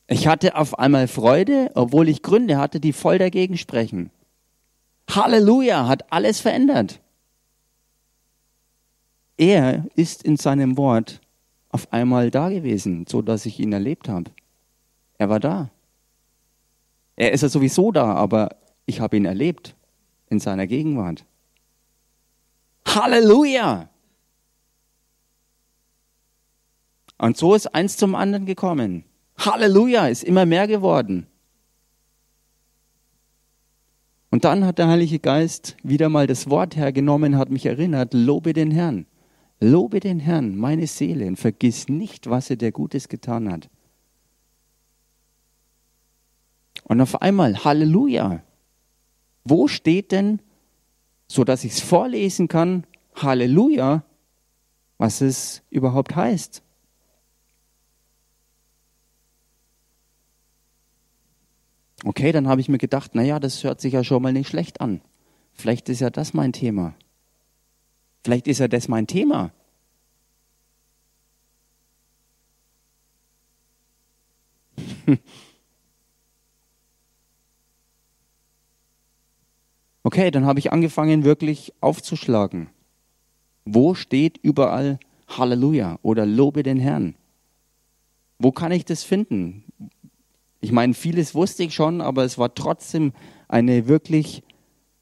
Ich 0.08 0.28
hatte 0.28 0.56
auf 0.56 0.80
einmal 0.80 1.08
Freude, 1.08 1.72
obwohl 1.76 2.08
ich 2.08 2.22
Gründe 2.22 2.58
hatte, 2.58 2.80
die 2.80 2.94
voll 2.94 3.18
dagegen 3.18 3.58
sprechen. 3.58 4.10
Halleluja, 5.10 5.88
hat 5.88 6.12
alles 6.12 6.40
verändert. 6.40 7.02
Er 9.38 9.86
ist 9.96 10.24
in 10.24 10.38
seinem 10.38 10.78
Wort 10.78 11.22
auf 11.70 11.92
einmal 11.92 12.32
da 12.32 12.50
gewesen, 12.50 13.06
so 13.08 13.22
dass 13.22 13.46
ich 13.46 13.60
ihn 13.60 13.74
erlebt 13.74 14.10
habe. 14.10 14.32
Er 15.18 15.30
war 15.30 15.40
da. 15.40 15.70
Er 17.18 17.34
ist 17.34 17.42
ja 17.42 17.50
sowieso 17.50 17.92
da, 17.92 18.14
aber 18.14 18.56
ich 18.86 19.02
habe 19.02 19.18
ihn 19.18 19.26
erlebt 19.26 19.76
in 20.30 20.40
seiner 20.40 20.68
Gegenwart. 20.68 21.26
Halleluja! 22.86 23.90
Und 27.18 27.36
so 27.36 27.56
ist 27.56 27.74
eins 27.74 27.98
zum 27.98 28.16
anderen 28.16 28.46
gekommen. 28.46 29.04
Halleluja, 29.38 30.08
ist 30.08 30.24
immer 30.24 30.46
mehr 30.46 30.68
geworden. 30.68 31.28
Und 34.30 34.46
dann 34.46 34.66
hat 34.66 34.78
der 34.78 34.88
Heilige 34.88 35.20
Geist 35.20 35.76
wieder 35.84 36.10
mal 36.10 36.28
das 36.28 36.50
Wort 36.50 36.76
hergenommen, 36.76 37.38
hat 37.38 37.50
mich 37.50 37.66
erinnert, 37.66 38.14
lobe 38.14 38.54
den 38.54 38.72
Herrn. 38.72 39.08
Lobe 39.60 40.00
den 40.00 40.20
Herrn, 40.20 40.56
meine 40.56 40.86
Seele, 40.86 41.26
und 41.26 41.38
vergiss 41.38 41.90
nicht, 41.90 42.30
was 42.30 42.52
er 42.52 42.58
dir 42.58 42.72
Gutes 42.72 43.10
getan 43.10 43.52
hat. 43.52 43.70
Und 46.88 47.02
auf 47.02 47.22
einmal, 47.22 47.66
Halleluja. 47.66 48.42
Wo 49.44 49.68
steht 49.68 50.14
denn, 50.14 50.42
so 51.28 51.44
dass 51.44 51.66
ich 51.66 51.74
es 51.74 51.82
vorlesen 51.82 52.48
kann, 52.48 52.88
Halleluja, 53.14 54.06
was 54.98 55.20
es 55.20 55.64
überhaupt 55.70 56.16
heißt? 56.16 56.64
Okay, 62.06 62.32
dann 62.32 62.48
habe 62.48 62.62
ich 62.62 62.70
mir 62.70 62.78
gedacht, 62.78 63.16
naja, 63.16 63.38
das 63.40 63.66
hört 63.66 63.82
sich 63.82 63.92
ja 63.92 64.06
schon 64.06 64.24
mal 64.24 64.32
nicht 64.32 64.48
schlecht 64.48 64.80
an. 64.80 65.02
Vielleicht 65.52 65.90
ist 65.90 66.00
ja 66.00 66.10
das 66.10 66.34
mein 66.34 66.54
Thema. 66.54 66.96
Vielleicht 68.24 68.48
ist 68.48 68.60
ja 68.60 68.70
das 68.70 68.88
mein 68.88 69.08
Thema. 69.08 69.52
Okay, 80.08 80.32
dann 80.32 80.46
habe 80.46 80.60
ich 80.60 80.72
angefangen 80.72 81.26
wirklich 81.26 81.74
aufzuschlagen. 81.82 82.70
Wo 83.66 83.94
steht 83.94 84.38
überall 84.42 85.00
Halleluja 85.28 86.00
oder 86.02 86.26
Lobe 86.26 86.64
den 86.64 86.80
Herrn? 86.80 87.16
Wo 88.40 88.54
kann 88.54 88.72
ich 88.72 88.86
das 88.86 89.04
finden? 89.04 89.66
Ich 90.62 90.72
meine, 90.72 90.94
vieles 90.94 91.36
wusste 91.36 91.64
ich 91.64 91.74
schon, 91.74 92.00
aber 92.00 92.24
es 92.24 92.38
war 92.38 92.56
trotzdem 92.56 93.12
eine 93.50 93.90
wirklich 93.90 94.44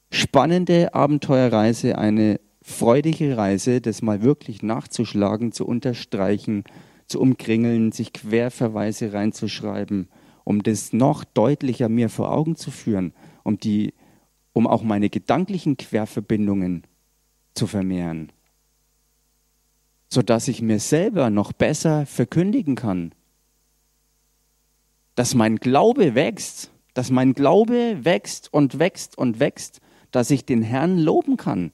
spannende 0.09 0.95
Abenteuerreise, 0.95 1.99
eine 1.99 2.39
freudige 2.63 3.37
Reise, 3.37 3.81
das 3.81 4.01
mal 4.01 4.23
wirklich 4.23 4.63
nachzuschlagen, 4.63 5.51
zu 5.51 5.67
unterstreichen, 5.67 6.63
zu 7.05 7.21
umkringeln, 7.21 7.91
sich 7.91 8.11
Querverweise 8.11 9.13
reinzuschreiben, 9.13 10.07
um 10.45 10.63
das 10.63 10.93
noch 10.93 11.23
deutlicher 11.23 11.89
mir 11.89 12.09
vor 12.09 12.31
Augen 12.31 12.55
zu 12.55 12.71
führen, 12.71 13.13
um 13.43 13.59
die, 13.59 13.93
um 14.55 14.67
auch 14.67 14.83
meine 14.83 15.09
gedanklichen 15.09 15.75
Querverbindungen 15.75 16.85
zu 17.53 17.67
vermehren. 17.67 18.31
sodass 20.07 20.47
ich 20.47 20.61
mir 20.61 20.79
selber 20.79 21.29
noch 21.29 21.51
besser 21.51 22.05
verkündigen 22.05 22.75
kann. 22.75 23.13
Dass 25.15 25.33
mein 25.33 25.57
Glaube 25.57 26.15
wächst, 26.15 26.71
dass 26.93 27.09
mein 27.09 27.33
Glaube 27.33 28.05
wächst 28.05 28.53
und 28.53 28.79
wächst 28.79 29.17
und 29.17 29.39
wächst, 29.41 29.81
dass 30.11 30.29
ich 30.29 30.45
den 30.45 30.61
Herrn 30.61 30.99
loben 30.99 31.35
kann, 31.35 31.73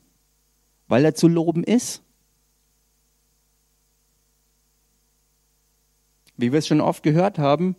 weil 0.87 1.05
er 1.05 1.13
zu 1.13 1.27
loben 1.27 1.63
ist. 1.63 2.01
Wie 6.37 6.51
wir 6.51 6.57
es 6.57 6.67
schon 6.67 6.81
oft 6.81 7.03
gehört 7.03 7.37
haben, 7.37 7.75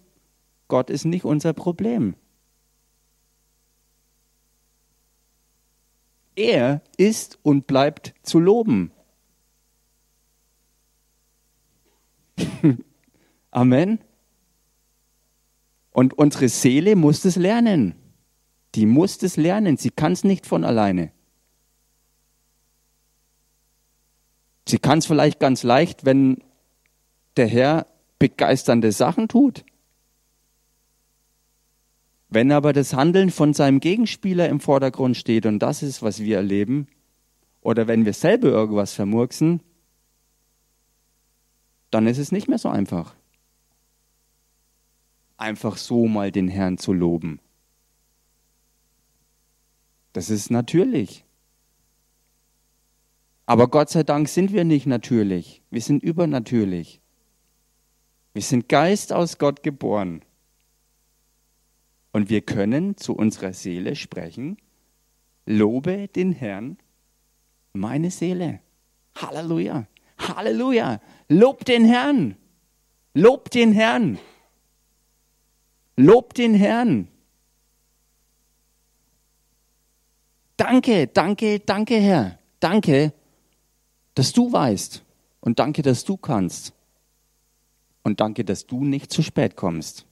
Gott 0.68 0.90
ist 0.90 1.06
nicht 1.06 1.24
unser 1.24 1.54
Problem. 1.54 2.14
Er 6.42 6.82
ist 6.96 7.38
und 7.44 7.68
bleibt 7.68 8.14
zu 8.24 8.40
loben. 8.40 8.90
Amen. 13.52 14.00
Und 15.92 16.18
unsere 16.18 16.48
Seele 16.48 16.96
muss 16.96 17.24
es 17.24 17.36
lernen. 17.36 17.94
Die 18.74 18.86
muss 18.86 19.22
es 19.22 19.36
lernen. 19.36 19.76
Sie 19.76 19.90
kann 19.90 20.10
es 20.10 20.24
nicht 20.24 20.44
von 20.44 20.64
alleine. 20.64 21.12
Sie 24.66 24.78
kann 24.78 24.98
es 24.98 25.06
vielleicht 25.06 25.38
ganz 25.38 25.62
leicht, 25.62 26.04
wenn 26.04 26.42
der 27.36 27.46
Herr 27.46 27.86
begeisternde 28.18 28.90
Sachen 28.90 29.28
tut. 29.28 29.64
Wenn 32.34 32.50
aber 32.50 32.72
das 32.72 32.94
Handeln 32.94 33.30
von 33.30 33.52
seinem 33.52 33.78
Gegenspieler 33.78 34.48
im 34.48 34.58
Vordergrund 34.58 35.18
steht 35.18 35.44
und 35.44 35.58
das 35.58 35.82
ist, 35.82 36.02
was 36.02 36.20
wir 36.20 36.38
erleben, 36.38 36.86
oder 37.60 37.88
wenn 37.88 38.06
wir 38.06 38.14
selber 38.14 38.48
irgendwas 38.48 38.94
vermurksen, 38.94 39.60
dann 41.90 42.06
ist 42.06 42.16
es 42.16 42.32
nicht 42.32 42.48
mehr 42.48 42.56
so 42.56 42.70
einfach. 42.70 43.14
Einfach 45.36 45.76
so 45.76 46.06
mal 46.06 46.32
den 46.32 46.48
Herrn 46.48 46.78
zu 46.78 46.94
loben. 46.94 47.38
Das 50.14 50.30
ist 50.30 50.50
natürlich. 50.50 51.26
Aber 53.44 53.68
Gott 53.68 53.90
sei 53.90 54.04
Dank 54.04 54.30
sind 54.30 54.54
wir 54.54 54.64
nicht 54.64 54.86
natürlich. 54.86 55.60
Wir 55.68 55.82
sind 55.82 56.02
übernatürlich. 56.02 57.02
Wir 58.32 58.42
sind 58.42 58.70
Geist 58.70 59.12
aus 59.12 59.36
Gott 59.36 59.62
geboren. 59.62 60.24
Und 62.12 62.28
wir 62.28 62.42
können 62.42 62.96
zu 62.96 63.14
unserer 63.14 63.52
Seele 63.54 63.96
sprechen, 63.96 64.58
lobe 65.46 66.08
den 66.08 66.32
Herrn, 66.32 66.78
meine 67.72 68.10
Seele. 68.10 68.60
Halleluja, 69.16 69.86
Halleluja, 70.18 71.00
lob 71.28 71.64
den 71.64 71.84
Herrn, 71.84 72.36
lob 73.14 73.50
den 73.50 73.72
Herrn, 73.72 74.18
lob 75.96 76.34
den 76.34 76.54
Herrn. 76.54 77.08
Danke, 80.56 81.08
danke, 81.08 81.60
danke, 81.60 81.96
Herr. 81.96 82.38
Danke, 82.60 83.12
dass 84.14 84.32
du 84.32 84.52
weißt. 84.52 85.02
Und 85.40 85.58
danke, 85.58 85.82
dass 85.82 86.04
du 86.04 86.16
kannst. 86.16 86.72
Und 88.04 88.20
danke, 88.20 88.44
dass 88.44 88.66
du 88.66 88.84
nicht 88.84 89.12
zu 89.12 89.22
spät 89.22 89.56
kommst. 89.56 90.06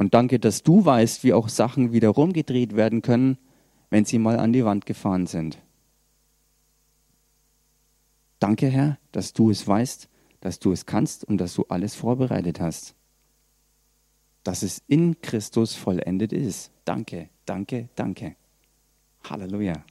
Und 0.00 0.14
danke, 0.14 0.38
dass 0.38 0.62
du 0.62 0.82
weißt, 0.82 1.24
wie 1.24 1.34
auch 1.34 1.50
Sachen 1.50 1.92
wieder 1.92 2.08
rumgedreht 2.08 2.74
werden 2.74 3.02
können, 3.02 3.36
wenn 3.90 4.06
sie 4.06 4.18
mal 4.18 4.38
an 4.38 4.54
die 4.54 4.64
Wand 4.64 4.86
gefahren 4.86 5.26
sind. 5.26 5.58
Danke, 8.38 8.68
Herr, 8.68 8.96
dass 9.12 9.34
du 9.34 9.50
es 9.50 9.68
weißt, 9.68 10.08
dass 10.40 10.58
du 10.58 10.72
es 10.72 10.86
kannst 10.86 11.24
und 11.24 11.36
dass 11.36 11.52
du 11.52 11.66
alles 11.68 11.96
vorbereitet 11.96 12.60
hast. 12.60 12.94
Dass 14.42 14.62
es 14.62 14.82
in 14.86 15.20
Christus 15.20 15.74
vollendet 15.74 16.32
ist. 16.32 16.72
Danke, 16.86 17.28
danke, 17.44 17.90
danke. 17.94 18.36
Halleluja. 19.28 19.84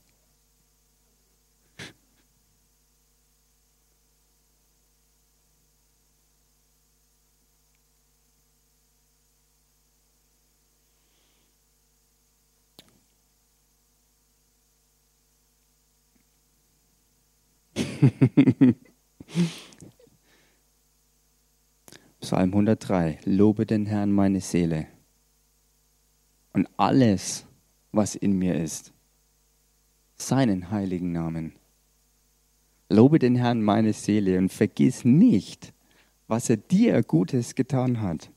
Psalm 22.21 22.53
103. 22.53 23.19
Lobe 23.25 23.65
den 23.65 23.85
Herrn 23.85 24.12
meine 24.12 24.39
Seele 24.41 24.88
und 26.53 26.69
alles, 26.77 27.45
was 27.91 28.15
in 28.15 28.38
mir 28.38 28.55
ist, 28.55 28.93
seinen 30.15 30.71
heiligen 30.71 31.12
Namen. 31.12 31.53
Lobe 32.89 33.19
den 33.19 33.35
Herrn 33.35 33.62
meine 33.62 33.93
Seele 33.93 34.38
und 34.38 34.51
vergiss 34.51 35.05
nicht, 35.05 35.73
was 36.27 36.49
er 36.49 36.57
dir 36.57 37.03
Gutes 37.03 37.55
getan 37.55 38.01
hat. 38.01 38.31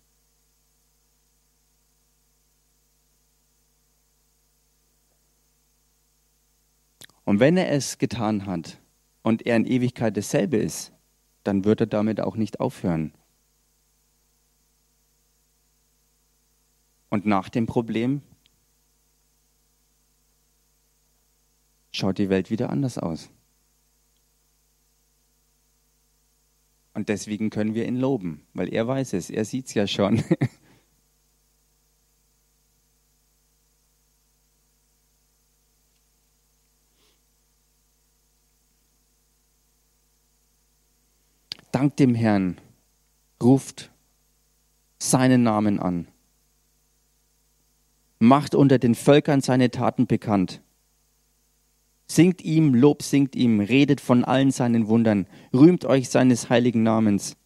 Und 7.25 7.41
wenn 7.41 7.57
er 7.57 7.71
es 7.71 7.99
getan 7.99 8.47
hat, 8.47 8.82
und 9.23 9.47
er 9.47 9.57
in 9.57 9.67
Ewigkeit 9.67 10.17
dasselbe 10.17 10.57
ist, 10.57 10.93
dann 11.45 11.65
wird 11.65 11.81
er 11.81 11.87
damit 11.87 12.21
auch 12.21 12.37
nicht 12.37 12.61
aufhören. 12.61 13.13
Und 17.09 17.27
nach 17.27 17.49
dem 17.49 17.67
Problem 17.67 18.23
schaut 21.93 22.19
die 22.19 22.31
Welt 22.31 22.51
wieder 22.51 22.71
anders 22.71 22.99
aus. 22.99 23.31
Und 26.95 27.09
deswegen 27.09 27.51
können 27.51 27.75
wir 27.75 27.87
ihn 27.87 27.97
loben, 27.97 28.47
weil 28.55 28.73
er 28.73 28.87
weiß 28.87 29.15
es, 29.15 29.31
er 29.31 29.45
sieht 29.45 29.67
es 29.67 29.75
ja 29.75 29.87
schon. 29.87 30.23
dankt 41.83 41.99
dem 41.99 42.15
Herrn, 42.15 42.61
ruft 43.43 43.91
seinen 45.01 45.43
Namen 45.43 45.81
an, 45.81 46.07
macht 48.21 48.55
unter 48.55 48.79
den 48.79 48.95
Völkern 48.95 49.41
seine 49.41 49.69
Taten 49.73 50.07
bekannt. 50.07 50.63
Singt 52.07 52.41
ihm, 52.41 52.73
Lob 52.73 53.03
singt 53.03 53.35
ihm, 53.35 53.59
redet 53.59 54.01
von 54.01 54.23
allen 54.23 54.53
seinen 54.53 54.87
Wundern, 54.87 55.27
rühmt 55.53 55.85
euch 55.85 56.09
seines 56.09 56.51
heiligen 56.51 56.85
Namens. 56.85 57.37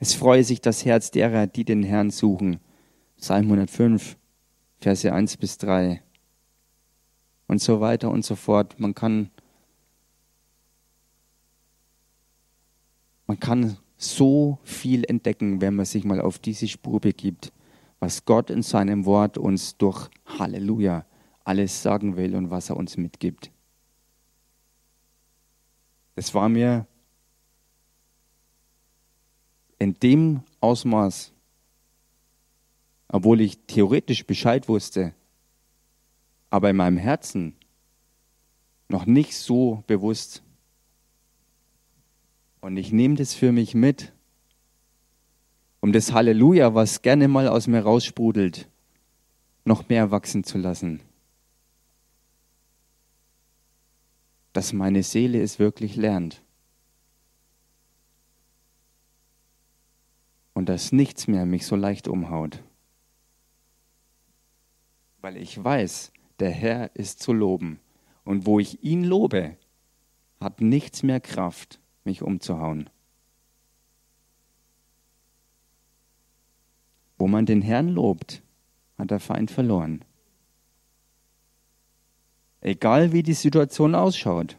Es 0.00 0.12
freue 0.12 0.42
sich 0.42 0.60
das 0.60 0.84
Herz 0.84 1.12
derer, 1.12 1.46
die 1.46 1.64
den 1.64 1.84
Herrn 1.84 2.10
suchen. 2.10 2.58
Psalm 3.16 3.44
105, 3.44 4.16
Verse 4.80 5.12
1 5.12 5.36
bis 5.36 5.56
3. 5.58 6.02
Und 7.46 7.62
so 7.62 7.80
weiter 7.80 8.10
und 8.10 8.24
so 8.24 8.34
fort. 8.34 8.80
Man 8.80 8.96
kann 8.96 9.30
Man 13.30 13.38
kann 13.38 13.76
so 13.96 14.58
viel 14.64 15.04
entdecken, 15.04 15.60
wenn 15.60 15.76
man 15.76 15.86
sich 15.86 16.02
mal 16.02 16.20
auf 16.20 16.40
diese 16.40 16.66
Spur 16.66 16.98
begibt, 16.98 17.52
was 18.00 18.24
Gott 18.24 18.50
in 18.50 18.64
seinem 18.64 19.04
Wort 19.04 19.38
uns 19.38 19.76
durch 19.76 20.10
Halleluja 20.26 21.06
alles 21.44 21.80
sagen 21.80 22.16
will 22.16 22.34
und 22.34 22.50
was 22.50 22.70
er 22.70 22.76
uns 22.76 22.96
mitgibt. 22.96 23.52
Es 26.16 26.34
war 26.34 26.48
mir 26.48 26.88
in 29.78 29.94
dem 29.94 30.42
Ausmaß, 30.60 31.32
obwohl 33.06 33.42
ich 33.42 33.60
theoretisch 33.68 34.26
Bescheid 34.26 34.68
wusste, 34.68 35.14
aber 36.50 36.70
in 36.70 36.76
meinem 36.76 36.98
Herzen 36.98 37.54
noch 38.88 39.06
nicht 39.06 39.36
so 39.36 39.84
bewusst, 39.86 40.42
und 42.60 42.76
ich 42.76 42.92
nehme 42.92 43.14
das 43.16 43.34
für 43.34 43.52
mich 43.52 43.74
mit, 43.74 44.12
um 45.80 45.92
das 45.92 46.12
Halleluja, 46.12 46.74
was 46.74 47.02
gerne 47.02 47.26
mal 47.26 47.48
aus 47.48 47.66
mir 47.66 47.80
raussprudelt, 47.80 48.68
noch 49.64 49.88
mehr 49.88 50.10
wachsen 50.10 50.44
zu 50.44 50.58
lassen. 50.58 51.00
Dass 54.52 54.72
meine 54.72 55.02
Seele 55.02 55.40
es 55.40 55.58
wirklich 55.58 55.96
lernt. 55.96 56.42
Und 60.52 60.68
dass 60.68 60.92
nichts 60.92 61.28
mehr 61.28 61.46
mich 61.46 61.64
so 61.64 61.76
leicht 61.76 62.08
umhaut. 62.08 62.62
Weil 65.22 65.36
ich 65.36 65.62
weiß, 65.62 66.12
der 66.40 66.50
Herr 66.50 66.94
ist 66.96 67.20
zu 67.20 67.32
loben 67.32 67.80
Und 68.24 68.44
wo 68.44 68.58
ich 68.58 68.82
ihn 68.82 69.04
lobe, 69.04 69.56
hat 70.40 70.60
nichts 70.60 71.02
mehr 71.02 71.20
Kraft, 71.20 71.79
mich 72.04 72.22
umzuhauen. 72.22 72.90
Wo 77.18 77.26
man 77.26 77.46
den 77.46 77.62
Herrn 77.62 77.88
lobt, 77.88 78.42
hat 78.96 79.10
der 79.10 79.20
Feind 79.20 79.50
verloren. 79.50 80.04
Egal 82.60 83.12
wie 83.12 83.22
die 83.22 83.34
Situation 83.34 83.94
ausschaut. 83.94 84.58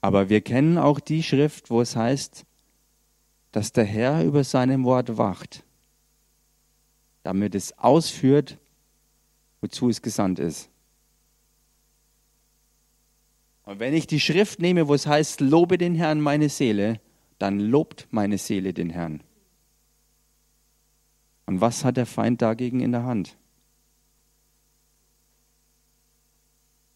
Aber 0.00 0.28
wir 0.28 0.40
kennen 0.40 0.78
auch 0.78 0.98
die 0.98 1.22
Schrift, 1.22 1.70
wo 1.70 1.80
es 1.80 1.94
heißt, 1.94 2.44
dass 3.52 3.72
der 3.72 3.84
Herr 3.84 4.24
über 4.24 4.42
seinem 4.42 4.84
Wort 4.84 5.16
wacht, 5.16 5.64
damit 7.22 7.54
es 7.54 7.78
ausführt, 7.78 8.58
wozu 9.62 9.88
es 9.88 10.02
gesandt 10.02 10.38
ist. 10.38 10.68
Und 13.64 13.78
wenn 13.78 13.94
ich 13.94 14.06
die 14.06 14.20
Schrift 14.20 14.60
nehme, 14.60 14.88
wo 14.88 14.94
es 14.94 15.06
heißt, 15.06 15.40
lobe 15.40 15.78
den 15.78 15.94
Herrn 15.94 16.20
meine 16.20 16.48
Seele, 16.48 17.00
dann 17.38 17.58
lobt 17.58 18.08
meine 18.10 18.36
Seele 18.36 18.74
den 18.74 18.90
Herrn. 18.90 19.22
Und 21.46 21.60
was 21.60 21.84
hat 21.84 21.96
der 21.96 22.06
Feind 22.06 22.42
dagegen 22.42 22.80
in 22.80 22.92
der 22.92 23.04
Hand? 23.04 23.36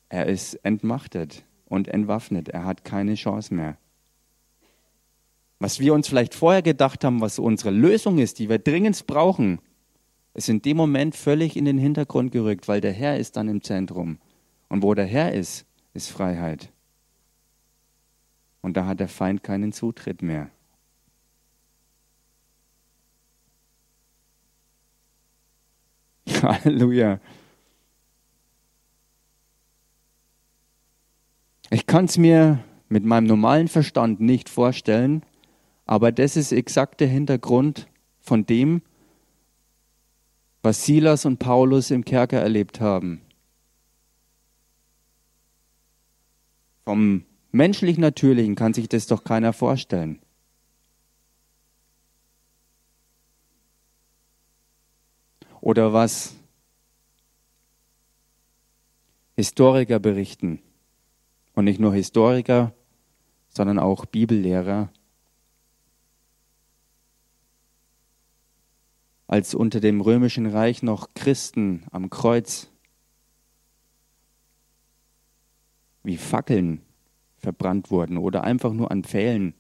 Er 0.09 0.27
ist 0.27 0.55
entmachtet 0.65 1.45
und 1.67 1.89
entwaffnet. 1.89 2.49
Er 2.49 2.65
hat 2.65 2.85
keine 2.85 3.15
Chance 3.15 3.55
mehr. 3.55 3.77
Was 5.59 5.81
wir 5.81 5.95
uns 5.95 6.09
vielleicht 6.09 6.35
vorher 6.35 6.63
gedacht 6.63 7.05
haben, 7.05 7.21
was 7.21 7.39
unsere 7.39 7.71
Lösung 7.71 8.19
ist, 8.19 8.39
die 8.39 8.49
wir 8.49 8.59
dringend 8.59 9.07
brauchen, 9.07 9.61
ist 10.37 10.51
in 10.51 10.61
dem 10.61 10.77
Moment 10.77 11.17
völlig 11.17 11.57
in 11.57 11.65
den 11.65 11.79
Hintergrund 11.79 12.31
gerückt, 12.31 12.69
weil 12.69 12.83
der 12.83 12.93
Herr 12.93 13.19
ist 13.19 13.37
dann 13.37 13.49
im 13.49 13.63
Zentrum. 13.63 14.19
Und 14.69 14.83
wo 14.83 14.93
der 14.93 15.07
Herr 15.07 15.33
ist, 15.33 15.65
ist 15.95 16.11
Freiheit. 16.11 16.71
Und 18.61 18.77
da 18.77 18.87
hat 18.87 19.01
der 19.01 19.09
Feind 19.09 19.43
keinen 19.43 19.73
Zutritt 19.73 20.21
mehr. 20.21 20.51
Halleluja. 26.43 27.19
Ich 31.71 31.87
kann 31.87 32.05
es 32.05 32.19
mir 32.19 32.63
mit 32.91 33.05
meinem 33.05 33.27
normalen 33.27 33.69
Verstand 33.69 34.21
nicht 34.21 34.51
vorstellen, 34.51 35.23
aber 35.87 36.13
das 36.13 36.37
ist 36.37 36.53
exakt 36.53 37.01
der 37.01 37.09
Hintergrund 37.09 37.89
von 38.21 38.45
dem, 38.45 38.83
was 40.67 40.85
Silas 40.85 41.25
und 41.25 41.39
Paulus 41.39 41.93
im 41.93 42.05
Kerker 42.05 42.41
erlebt 42.41 42.81
haben. 42.81 43.21
Vom 46.85 47.25
menschlich 47.53 47.99
Natürlichen 47.99 48.57
kann 48.57 48.75
sich 48.75 48.89
das 48.89 49.07
doch 49.07 49.23
keiner 49.23 49.53
vorstellen. 49.53 50.19
Oder 55.61 55.93
was 55.93 56.35
Historiker 59.37 60.01
berichten. 60.01 60.59
Und 61.55 61.67
nicht 61.67 61.79
nur 61.79 61.95
Historiker, 61.95 62.75
sondern 63.51 63.79
auch 63.79 64.05
Bibellehrer. 64.05 64.91
Als 69.29 69.55
unter 69.55 69.81
dem 69.81 70.01
römischen 70.01 70.47
Reich 70.47 70.83
noch 70.83 71.09
Christen 71.15 71.85
am 71.91 72.11
Kreuz 72.11 72.71
wie 76.05 76.17
Fackeln 76.17 76.83
verbrannt 77.39 77.91
wurden 77.91 78.19
oder 78.19 78.45
einfach 78.45 78.73
nur 78.73 78.91
an 78.91 79.03
Pfählen 79.03 79.55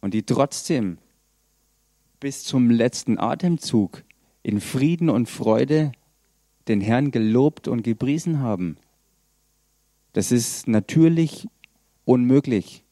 und 0.00 0.14
die 0.14 0.24
trotzdem 0.24 0.98
bis 2.18 2.44
zum 2.44 2.70
letzten 2.70 3.18
Atemzug 3.18 4.04
in 4.42 4.60
Frieden 4.60 5.08
und 5.08 5.28
Freude 5.28 5.92
den 6.68 6.80
Herrn 6.80 7.10
gelobt 7.10 7.68
und 7.68 7.82
gepriesen 7.82 8.40
haben. 8.40 8.76
Das 10.12 10.30
ist 10.30 10.68
natürlich 10.68 11.48
unmöglich. 12.04 12.84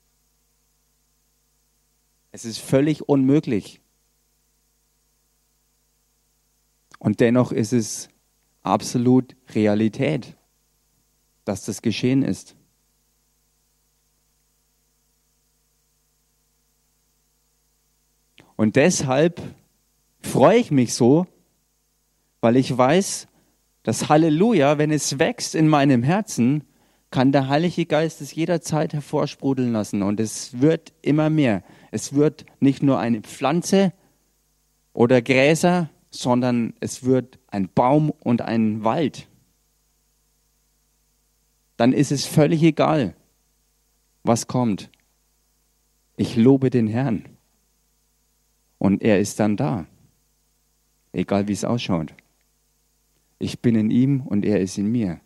Es 2.33 2.45
ist 2.45 2.59
völlig 2.59 3.09
unmöglich. 3.09 3.80
Und 7.01 7.21
dennoch 7.21 7.51
ist 7.51 7.73
es 7.73 8.11
absolut 8.63 9.35
Realität, 9.55 10.37
dass 11.47 11.65
das 11.65 11.83
geschehen 11.83 12.23
ist. 12.23 12.55
Und 18.55 18.77
deshalb 18.77 19.41
freue 20.21 20.59
ich 20.59 20.71
mich 20.71 20.93
so, 20.93 21.27
weil 22.43 22.57
ich 22.57 22.77
weiß, 22.77 23.29
dass 23.83 24.11
Halleluja, 24.11 24.77
wenn 24.77 24.91
es 24.91 25.19
wächst 25.19 25.55
in 25.55 25.69
meinem 25.69 26.03
Herzen, 26.03 26.65
kann 27.11 27.33
der 27.33 27.49
Heilige 27.49 27.87
Geist 27.87 28.21
es 28.21 28.35
jederzeit 28.35 28.93
hervorsprudeln 28.93 29.73
lassen 29.73 30.03
und 30.03 30.21
es 30.21 30.61
wird 30.61 30.93
immer 31.01 31.31
mehr. 31.31 31.65
Es 31.91 32.13
wird 32.13 32.45
nicht 32.61 32.83
nur 32.83 32.99
eine 32.99 33.23
Pflanze 33.23 33.95
oder 34.93 35.23
Gräser, 35.23 35.89
sondern 36.11 36.75
es 36.81 37.05
wird 37.05 37.39
ein 37.49 37.69
Baum 37.69 38.11
und 38.11 38.43
ein 38.43 38.85
Wald. 38.85 39.29
Dann 41.77 41.93
ist 41.93 42.13
es 42.13 42.27
völlig 42.27 42.63
egal, 42.63 43.15
was 44.23 44.47
kommt. 44.47 44.91
Ich 46.17 46.37
lobe 46.37 46.69
den 46.69 46.87
Herrn 46.87 47.25
und 48.79 49.03
er 49.03 49.21
ist 49.21 49.41
dann 49.41 49.57
da, 49.57 49.87
egal 51.13 51.49
wie 51.49 51.53
es 51.53 51.65
ausschaut. 51.65 52.15
Ich 53.39 53.61
bin 53.61 53.75
in 53.75 53.91
ihm 53.91 54.21
und 54.21 54.45
er 54.45 54.61
ist 54.61 54.77
in 54.77 54.93
mir. 54.93 55.21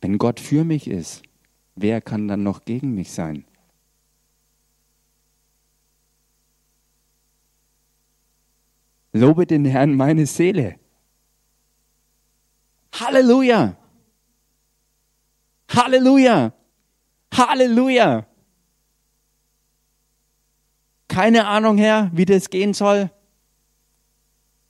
Wenn 0.00 0.18
Gott 0.18 0.40
für 0.40 0.64
mich 0.64 0.88
ist, 0.88 1.22
wer 1.74 2.00
kann 2.00 2.28
dann 2.28 2.42
noch 2.42 2.64
gegen 2.64 2.94
mich 2.94 3.12
sein? 3.12 3.44
Lobe 9.12 9.46
den 9.46 9.64
Herrn 9.64 9.94
meine 9.94 10.26
Seele. 10.26 10.78
Halleluja! 12.94 13.76
Halleluja! 15.68 16.52
Halleluja! 17.34 18.26
Keine 21.08 21.46
Ahnung, 21.46 21.76
Herr, 21.76 22.10
wie 22.14 22.24
das 22.24 22.48
gehen 22.48 22.72
soll. 22.72 23.10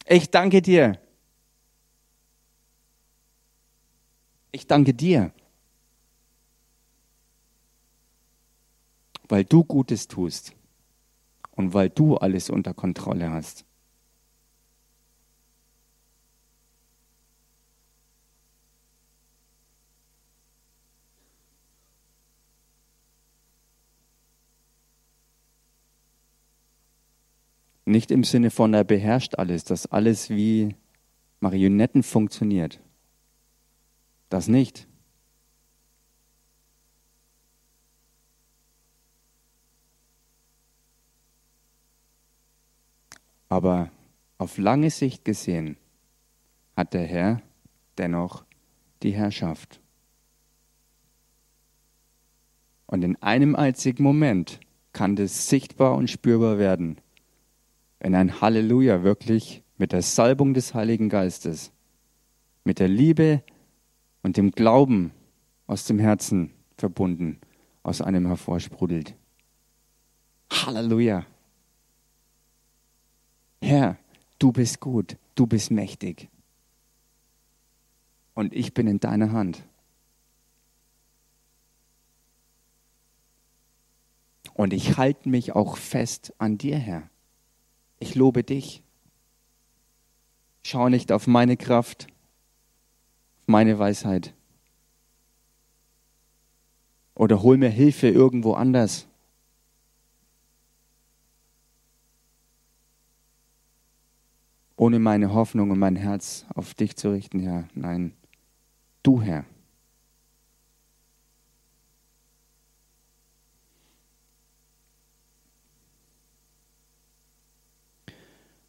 Ich 0.06 0.30
danke 0.30 0.60
dir. 0.60 0.98
Ich 4.50 4.66
danke 4.66 4.92
dir, 4.92 5.32
weil 9.28 9.44
du 9.44 9.64
Gutes 9.64 10.08
tust 10.08 10.52
und 11.52 11.72
weil 11.72 11.88
du 11.88 12.16
alles 12.16 12.50
unter 12.50 12.74
Kontrolle 12.74 13.30
hast. 13.30 13.64
Nicht 27.92 28.10
im 28.10 28.24
Sinne 28.24 28.50
von, 28.50 28.72
er 28.72 28.84
beherrscht 28.84 29.34
alles, 29.34 29.64
dass 29.64 29.84
alles 29.84 30.30
wie 30.30 30.74
Marionetten 31.40 32.02
funktioniert. 32.02 32.80
Das 34.30 34.48
nicht. 34.48 34.88
Aber 43.50 43.90
auf 44.38 44.56
lange 44.56 44.88
Sicht 44.88 45.26
gesehen 45.26 45.76
hat 46.74 46.94
der 46.94 47.04
Herr 47.04 47.42
dennoch 47.98 48.46
die 49.02 49.12
Herrschaft. 49.12 49.82
Und 52.86 53.04
in 53.04 53.16
einem 53.16 53.54
einzigen 53.54 54.02
Moment 54.02 54.60
kann 54.94 55.14
das 55.14 55.50
sichtbar 55.50 55.94
und 55.94 56.08
spürbar 56.08 56.56
werden, 56.56 56.98
wenn 58.02 58.16
ein 58.16 58.40
Halleluja 58.40 59.04
wirklich 59.04 59.62
mit 59.78 59.92
der 59.92 60.02
Salbung 60.02 60.54
des 60.54 60.74
Heiligen 60.74 61.08
Geistes, 61.08 61.70
mit 62.64 62.80
der 62.80 62.88
Liebe 62.88 63.44
und 64.24 64.36
dem 64.36 64.50
Glauben 64.50 65.12
aus 65.68 65.84
dem 65.84 66.00
Herzen 66.00 66.52
verbunden 66.76 67.40
aus 67.84 68.00
einem 68.00 68.26
hervorsprudelt. 68.26 69.14
Halleluja. 70.50 71.24
Herr, 73.60 73.98
du 74.40 74.50
bist 74.50 74.80
gut, 74.80 75.16
du 75.36 75.46
bist 75.46 75.70
mächtig. 75.70 76.28
Und 78.34 78.52
ich 78.52 78.74
bin 78.74 78.88
in 78.88 78.98
deiner 78.98 79.30
Hand. 79.30 79.64
Und 84.54 84.72
ich 84.72 84.96
halte 84.96 85.28
mich 85.28 85.52
auch 85.52 85.76
fest 85.76 86.34
an 86.38 86.58
dir, 86.58 86.78
Herr. 86.78 87.11
Ich 88.02 88.16
lobe 88.16 88.42
dich. 88.42 88.82
Schau 90.64 90.88
nicht 90.88 91.12
auf 91.12 91.28
meine 91.28 91.56
Kraft, 91.56 92.08
auf 93.38 93.46
meine 93.46 93.78
Weisheit. 93.78 94.34
Oder 97.14 97.44
hol 97.44 97.58
mir 97.58 97.68
Hilfe 97.68 98.08
irgendwo 98.08 98.54
anders. 98.54 99.06
Ohne 104.74 104.98
meine 104.98 105.32
Hoffnung 105.32 105.70
und 105.70 105.78
mein 105.78 105.94
Herz 105.94 106.44
auf 106.56 106.74
dich 106.74 106.96
zu 106.96 107.12
richten, 107.12 107.38
Herr. 107.38 107.68
Nein, 107.72 108.16
du, 109.04 109.22
Herr. 109.22 109.44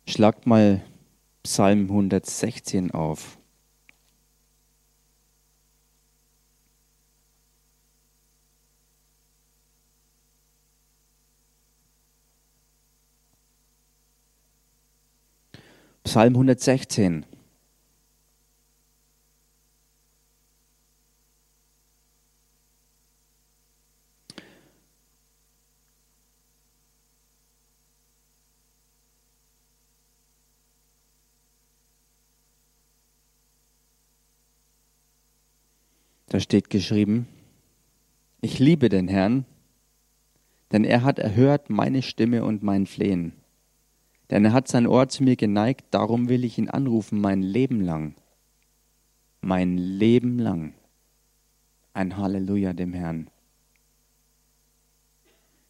Schlagt 0.05 0.45
mal 0.45 0.81
Psalm 1.43 1.83
116 1.83 2.91
auf. 2.91 3.37
Psalm 16.03 16.33
116. 16.33 17.25
Da 36.33 36.39
steht 36.39 36.71
geschrieben, 36.71 37.27
ich 38.41 38.57
liebe 38.57 38.89
den 38.89 39.07
Herrn, 39.07 39.45
denn 40.71 40.83
er 40.83 41.03
hat 41.03 41.19
erhört 41.19 41.69
meine 41.69 42.01
Stimme 42.01 42.43
und 42.43 42.63
mein 42.63 42.87
Flehen. 42.87 43.33
Denn 44.31 44.43
er 44.43 44.51
hat 44.51 44.67
sein 44.67 44.87
Ohr 44.87 45.07
zu 45.09 45.23
mir 45.23 45.35
geneigt, 45.35 45.85
darum 45.91 46.29
will 46.29 46.43
ich 46.43 46.57
ihn 46.57 46.71
anrufen 46.71 47.21
mein 47.21 47.43
Leben 47.43 47.81
lang. 47.81 48.15
Mein 49.41 49.77
Leben 49.77 50.39
lang. 50.39 50.73
Ein 51.93 52.17
Halleluja 52.17 52.73
dem 52.73 52.93
Herrn. 52.93 53.29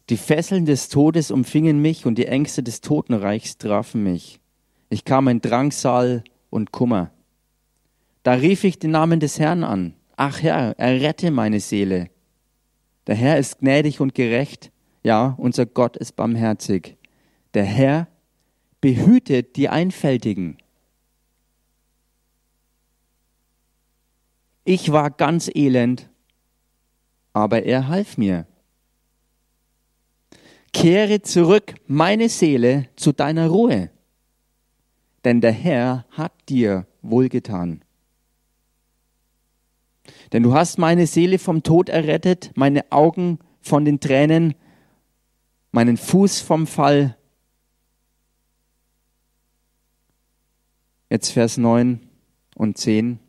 Die 0.08 0.16
Fesseln 0.16 0.64
des 0.64 0.88
Todes 0.88 1.30
umfingen 1.30 1.82
mich 1.82 2.06
und 2.06 2.16
die 2.16 2.26
Ängste 2.26 2.62
des 2.62 2.80
Totenreichs 2.80 3.58
trafen 3.58 4.02
mich. 4.02 4.40
Ich 4.88 5.04
kam 5.04 5.28
in 5.28 5.42
Drangsal 5.42 6.24
und 6.48 6.72
Kummer. 6.72 7.10
Da 8.22 8.32
rief 8.32 8.64
ich 8.64 8.78
den 8.78 8.92
Namen 8.92 9.20
des 9.20 9.38
Herrn 9.38 9.62
an. 9.62 9.94
Ach 10.16 10.42
Herr, 10.42 10.78
errette 10.78 11.30
meine 11.30 11.60
Seele. 11.60 12.10
Der 13.06 13.14
Herr 13.16 13.38
ist 13.38 13.58
gnädig 13.58 14.00
und 14.00 14.14
gerecht, 14.14 14.70
ja, 15.02 15.34
unser 15.38 15.66
Gott 15.66 15.96
ist 15.96 16.16
barmherzig. 16.16 16.96
Der 17.52 17.64
Herr 17.64 18.08
behütet 18.80 19.56
die 19.56 19.68
Einfältigen. 19.68 20.58
Ich 24.64 24.90
war 24.92 25.10
ganz 25.10 25.50
elend, 25.54 26.08
aber 27.34 27.64
er 27.64 27.88
half 27.88 28.16
mir. 28.16 28.46
Kehre 30.72 31.20
zurück, 31.20 31.74
meine 31.86 32.28
Seele, 32.28 32.88
zu 32.96 33.12
deiner 33.12 33.48
Ruhe, 33.48 33.90
denn 35.24 35.40
der 35.40 35.52
Herr 35.52 36.06
hat 36.10 36.32
dir 36.48 36.86
wohlgetan. 37.02 37.83
Denn 40.34 40.42
du 40.42 40.52
hast 40.52 40.78
meine 40.78 41.06
Seele 41.06 41.38
vom 41.38 41.62
Tod 41.62 41.88
errettet, 41.88 42.50
meine 42.56 42.90
Augen 42.90 43.38
von 43.60 43.84
den 43.84 44.00
Tränen, 44.00 44.56
meinen 45.70 45.96
Fuß 45.96 46.40
vom 46.40 46.66
Fall. 46.66 47.16
Jetzt 51.08 51.30
Vers 51.30 51.56
9 51.56 52.00
und 52.56 52.76
10. 52.76 53.20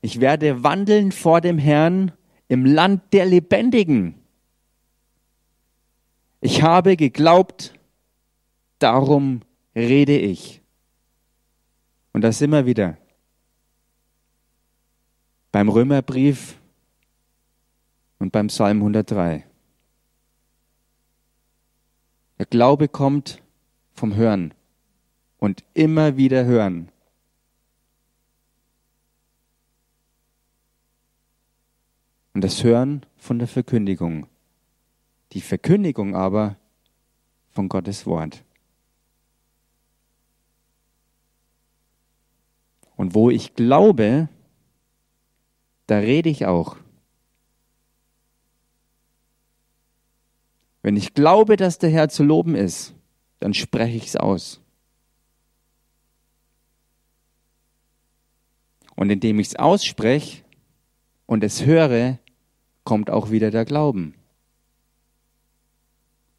Ich 0.00 0.18
werde 0.18 0.64
wandeln 0.64 1.12
vor 1.12 1.40
dem 1.40 1.56
Herrn 1.56 2.10
im 2.48 2.66
Land 2.66 3.12
der 3.12 3.24
Lebendigen. 3.24 4.16
Ich 6.40 6.62
habe 6.62 6.96
geglaubt, 6.96 7.74
darum 8.80 9.42
rede 9.72 10.18
ich. 10.18 10.62
Und 12.12 12.22
das 12.22 12.40
immer 12.40 12.66
wieder 12.66 12.98
beim 15.58 15.70
Römerbrief 15.70 16.56
und 18.20 18.30
beim 18.30 18.46
Psalm 18.46 18.76
103. 18.76 19.44
Der 22.38 22.46
Glaube 22.46 22.86
kommt 22.86 23.42
vom 23.92 24.14
Hören 24.14 24.54
und 25.38 25.64
immer 25.74 26.16
wieder 26.16 26.44
hören. 26.44 26.92
Und 32.34 32.44
das 32.44 32.62
Hören 32.62 33.04
von 33.16 33.40
der 33.40 33.48
Verkündigung. 33.48 34.28
Die 35.32 35.40
Verkündigung 35.40 36.14
aber 36.14 36.54
von 37.50 37.68
Gottes 37.68 38.06
Wort. 38.06 38.44
Und 42.94 43.16
wo 43.16 43.28
ich 43.30 43.56
glaube, 43.56 44.28
da 45.88 45.98
rede 45.98 46.28
ich 46.28 46.46
auch. 46.46 46.76
Wenn 50.82 50.96
ich 50.96 51.14
glaube, 51.14 51.56
dass 51.56 51.78
der 51.78 51.90
Herr 51.90 52.08
zu 52.08 52.22
loben 52.22 52.54
ist, 52.54 52.94
dann 53.40 53.54
spreche 53.54 53.96
ich 53.96 54.06
es 54.06 54.16
aus. 54.16 54.60
Und 58.94 59.10
indem 59.10 59.40
ich 59.40 59.48
es 59.48 59.56
ausspreche 59.56 60.44
und 61.26 61.42
es 61.42 61.64
höre, 61.64 62.18
kommt 62.84 63.10
auch 63.10 63.30
wieder 63.30 63.50
der 63.50 63.64
Glauben. 63.64 64.14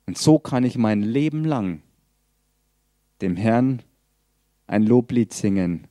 Und 0.05 0.17
so 0.17 0.39
kann 0.39 0.63
ich 0.63 0.77
mein 0.77 1.01
Leben 1.01 1.43
lang 1.43 1.81
dem 3.21 3.35
Herrn 3.35 3.81
ein 4.67 4.83
Loblied 4.83 5.33
singen 5.33 5.88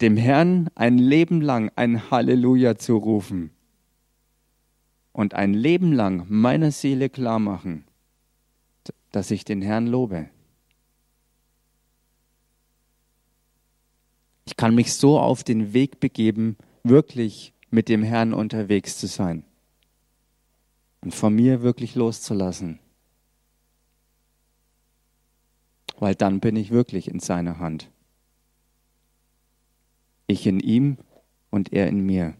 dem 0.00 0.16
Herrn 0.16 0.68
ein 0.74 0.98
Leben 0.98 1.40
lang 1.40 1.70
ein 1.76 2.10
Halleluja 2.10 2.76
zu 2.76 2.96
rufen 2.96 3.50
und 5.12 5.34
ein 5.34 5.54
Leben 5.54 5.92
lang 5.92 6.26
meiner 6.28 6.72
Seele 6.72 7.08
klar 7.08 7.38
machen, 7.38 7.84
dass 9.12 9.30
ich 9.30 9.44
den 9.44 9.62
Herrn 9.62 9.86
lobe. 9.86 10.28
Ich 14.44 14.56
kann 14.56 14.74
mich 14.74 14.92
so 14.92 15.18
auf 15.18 15.44
den 15.44 15.72
Weg 15.72 16.00
begeben, 16.00 16.56
wirklich 16.82 17.54
mit 17.70 17.88
dem 17.88 18.02
Herrn 18.02 18.34
unterwegs 18.34 18.98
zu 18.98 19.06
sein 19.06 19.44
und 21.00 21.14
von 21.14 21.34
mir 21.34 21.62
wirklich 21.62 21.94
loszulassen. 21.94 22.80
Weil 25.98 26.14
dann 26.14 26.40
bin 26.40 26.56
ich 26.56 26.70
wirklich 26.70 27.08
in 27.08 27.20
seiner 27.20 27.58
Hand. 27.58 27.90
Ich 30.26 30.46
in 30.46 30.60
ihm 30.60 30.98
und 31.50 31.72
er 31.72 31.88
in 31.88 32.00
mir. 32.04 32.34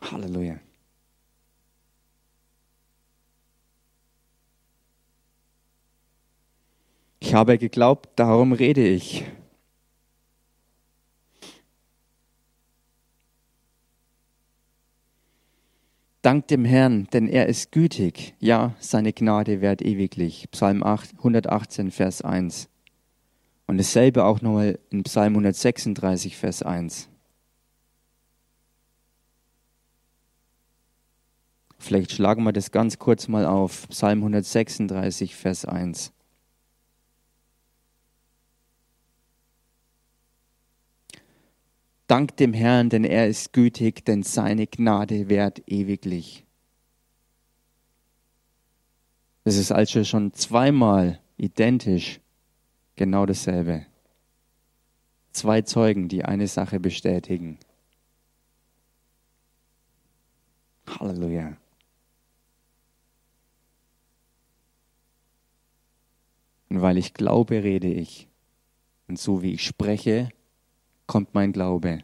Halleluja. 0.00 0.60
Ich 7.20 7.34
habe 7.34 7.58
geglaubt, 7.58 8.08
darum 8.16 8.52
rede 8.52 8.86
ich. 8.86 9.24
Dank 16.22 16.48
dem 16.48 16.64
Herrn, 16.64 17.06
denn 17.12 17.28
er 17.28 17.46
ist 17.46 17.70
gütig. 17.70 18.34
Ja, 18.40 18.74
seine 18.80 19.12
Gnade 19.12 19.60
währt 19.60 19.82
ewiglich. 19.82 20.50
Psalm 20.50 20.82
8, 20.82 21.14
118, 21.18 21.90
Vers 21.92 22.22
1. 22.22 22.68
Und 23.68 23.78
dasselbe 23.78 24.24
auch 24.24 24.40
nochmal 24.40 24.78
in 24.90 25.04
Psalm 25.04 25.34
136, 25.34 26.36
Vers 26.36 26.62
1. 26.62 27.08
Vielleicht 31.78 32.12
schlagen 32.12 32.42
wir 32.42 32.52
das 32.52 32.72
ganz 32.72 32.98
kurz 32.98 33.28
mal 33.28 33.46
auf. 33.46 33.88
Psalm 33.88 34.18
136, 34.18 35.36
Vers 35.36 35.64
1. 35.64 36.12
Dank 42.08 42.38
dem 42.38 42.54
Herrn, 42.54 42.88
denn 42.88 43.04
er 43.04 43.28
ist 43.28 43.52
gütig, 43.52 44.02
denn 44.06 44.22
seine 44.22 44.66
Gnade 44.66 45.28
währt 45.28 45.62
ewiglich. 45.68 46.46
Das 49.44 49.56
ist 49.56 49.70
also 49.70 50.02
schon 50.04 50.32
zweimal 50.32 51.20
identisch 51.36 52.20
genau 52.96 53.26
dasselbe. 53.26 53.86
Zwei 55.32 55.60
Zeugen, 55.60 56.08
die 56.08 56.24
eine 56.24 56.46
Sache 56.48 56.80
bestätigen. 56.80 57.58
Halleluja. 60.86 61.58
Und 66.70 66.80
weil 66.80 66.96
ich 66.96 67.12
glaube, 67.12 67.62
rede 67.62 67.92
ich. 67.92 68.28
Und 69.08 69.18
so 69.18 69.42
wie 69.42 69.52
ich 69.52 69.64
spreche, 69.64 70.30
kommt 71.08 71.34
mein 71.34 71.52
Glaube. 71.52 71.98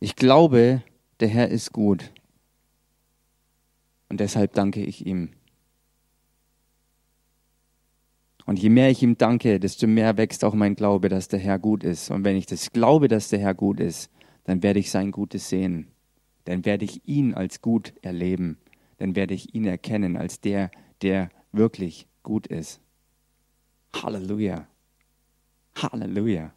Ich 0.00 0.16
glaube, 0.16 0.82
der 1.20 1.28
Herr 1.28 1.48
ist 1.48 1.72
gut. 1.72 2.12
Und 4.08 4.20
deshalb 4.20 4.54
danke 4.54 4.82
ich 4.82 5.04
ihm. 5.04 5.32
Und 8.46 8.60
je 8.60 8.70
mehr 8.70 8.90
ich 8.90 9.02
ihm 9.02 9.18
danke, 9.18 9.58
desto 9.58 9.88
mehr 9.88 10.16
wächst 10.16 10.44
auch 10.44 10.54
mein 10.54 10.76
Glaube, 10.76 11.08
dass 11.08 11.26
der 11.26 11.40
Herr 11.40 11.58
gut 11.58 11.82
ist. 11.82 12.10
Und 12.10 12.24
wenn 12.24 12.36
ich 12.36 12.46
das 12.46 12.70
glaube, 12.70 13.08
dass 13.08 13.28
der 13.28 13.40
Herr 13.40 13.54
gut 13.54 13.80
ist, 13.80 14.10
dann 14.44 14.62
werde 14.62 14.78
ich 14.78 14.90
sein 14.90 15.10
Gutes 15.10 15.48
sehen. 15.48 15.88
Dann 16.44 16.64
werde 16.64 16.84
ich 16.84 17.08
ihn 17.08 17.34
als 17.34 17.60
gut 17.60 17.92
erleben. 18.02 18.58
Dann 18.98 19.16
werde 19.16 19.34
ich 19.34 19.54
ihn 19.54 19.64
erkennen 19.64 20.16
als 20.16 20.40
der, 20.40 20.70
der 21.02 21.28
wirklich 21.50 22.06
gut 22.22 22.46
ist. 22.46 22.80
Halleluja. 23.92 24.68
Halleluja. 25.76 26.52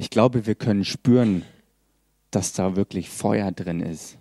Ich 0.00 0.10
glaube, 0.10 0.46
wir 0.46 0.54
können 0.54 0.84
spüren, 0.84 1.44
dass 2.30 2.52
da 2.52 2.76
wirklich 2.76 3.10
Feuer 3.10 3.50
drin 3.50 3.80
ist. 3.80 4.16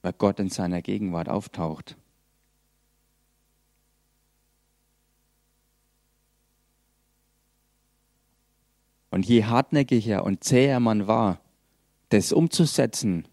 Weil 0.00 0.14
Gott 0.14 0.40
in 0.40 0.48
seiner 0.48 0.80
Gegenwart 0.80 1.28
auftaucht. 1.28 1.96
Und 9.10 9.26
je 9.26 9.44
hartnäckiger 9.44 10.24
und 10.24 10.44
zäher 10.44 10.80
man 10.80 11.06
war, 11.06 11.40
das 12.10 12.32
umzusetzen, 12.32 13.26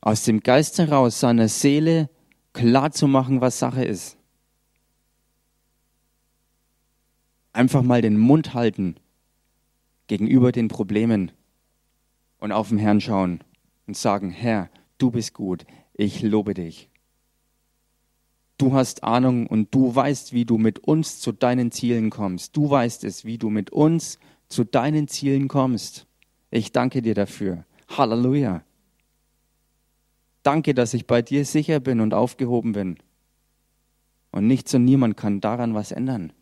aus 0.00 0.24
dem 0.24 0.40
Geist 0.40 0.78
heraus 0.78 1.20
seiner 1.20 1.48
Seele 1.48 2.10
klar 2.52 2.90
zu 2.90 3.06
machen, 3.06 3.40
was 3.40 3.58
Sache 3.58 3.84
ist. 3.84 4.16
Einfach 7.52 7.82
mal 7.82 8.02
den 8.02 8.18
Mund 8.18 8.54
halten 8.54 8.96
gegenüber 10.06 10.52
den 10.52 10.68
Problemen 10.68 11.32
und 12.38 12.52
auf 12.52 12.70
den 12.70 12.78
Herrn 12.78 13.00
schauen 13.00 13.44
und 13.86 13.96
sagen, 13.96 14.30
Herr, 14.30 14.70
du 14.98 15.10
bist 15.10 15.34
gut, 15.34 15.64
ich 15.94 16.22
lobe 16.22 16.54
dich. 16.54 16.91
Du 18.58 18.74
hast 18.74 19.02
Ahnung 19.02 19.46
und 19.46 19.74
du 19.74 19.94
weißt, 19.94 20.32
wie 20.32 20.44
du 20.44 20.58
mit 20.58 20.78
uns 20.80 21.20
zu 21.20 21.32
deinen 21.32 21.72
Zielen 21.72 22.10
kommst. 22.10 22.56
Du 22.56 22.70
weißt 22.70 23.04
es, 23.04 23.24
wie 23.24 23.38
du 23.38 23.50
mit 23.50 23.70
uns 23.70 24.18
zu 24.48 24.64
deinen 24.64 25.08
Zielen 25.08 25.48
kommst. 25.48 26.06
Ich 26.50 26.72
danke 26.72 27.02
dir 27.02 27.14
dafür. 27.14 27.64
Halleluja. 27.88 28.62
Danke, 30.42 30.74
dass 30.74 30.94
ich 30.94 31.06
bei 31.06 31.22
dir 31.22 31.44
sicher 31.44 31.80
bin 31.80 32.00
und 32.00 32.14
aufgehoben 32.14 32.72
bin. 32.72 32.98
Und 34.30 34.46
nichts 34.46 34.74
und 34.74 34.84
niemand 34.84 35.16
kann 35.16 35.40
daran 35.40 35.74
was 35.74 35.92
ändern. 35.92 36.32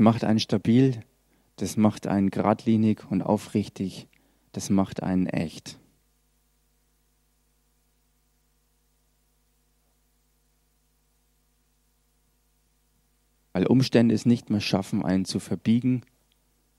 Macht 0.00 0.24
einen 0.24 0.40
stabil, 0.40 1.02
das 1.56 1.76
macht 1.76 2.06
einen 2.06 2.30
geradlinig 2.30 3.02
und 3.10 3.20
aufrichtig, 3.20 4.08
das 4.52 4.70
macht 4.70 5.02
einen 5.02 5.26
echt. 5.26 5.78
weil 13.52 13.66
Umstände 13.66 14.14
es 14.14 14.24
nicht 14.24 14.48
mehr 14.48 14.60
schaffen, 14.60 15.04
einen 15.04 15.26
zu 15.26 15.38
verbiegen 15.38 16.02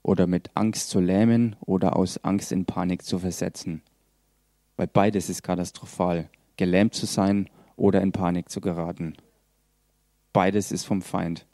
oder 0.02 0.26
mit 0.26 0.50
Angst 0.56 0.90
zu 0.90 1.00
lähmen 1.00 1.56
oder 1.60 1.96
aus 1.98 2.24
Angst 2.24 2.52
in 2.52 2.66
Panik 2.66 3.04
zu 3.04 3.20
versetzen. 3.20 3.84
Weil 4.78 4.88
beides 4.88 5.30
ist 5.30 5.44
katastrophal, 5.44 6.28
gelähmt 6.58 6.96
zu 6.96 7.06
sein 7.06 7.50
oder 7.76 8.02
in 8.02 8.14
Panik 8.14 8.50
zu 8.50 8.62
geraten. 8.62 9.16
Beides 10.34 10.72
ist 10.72 10.86
vom 10.86 11.04
Feind. 11.04 11.46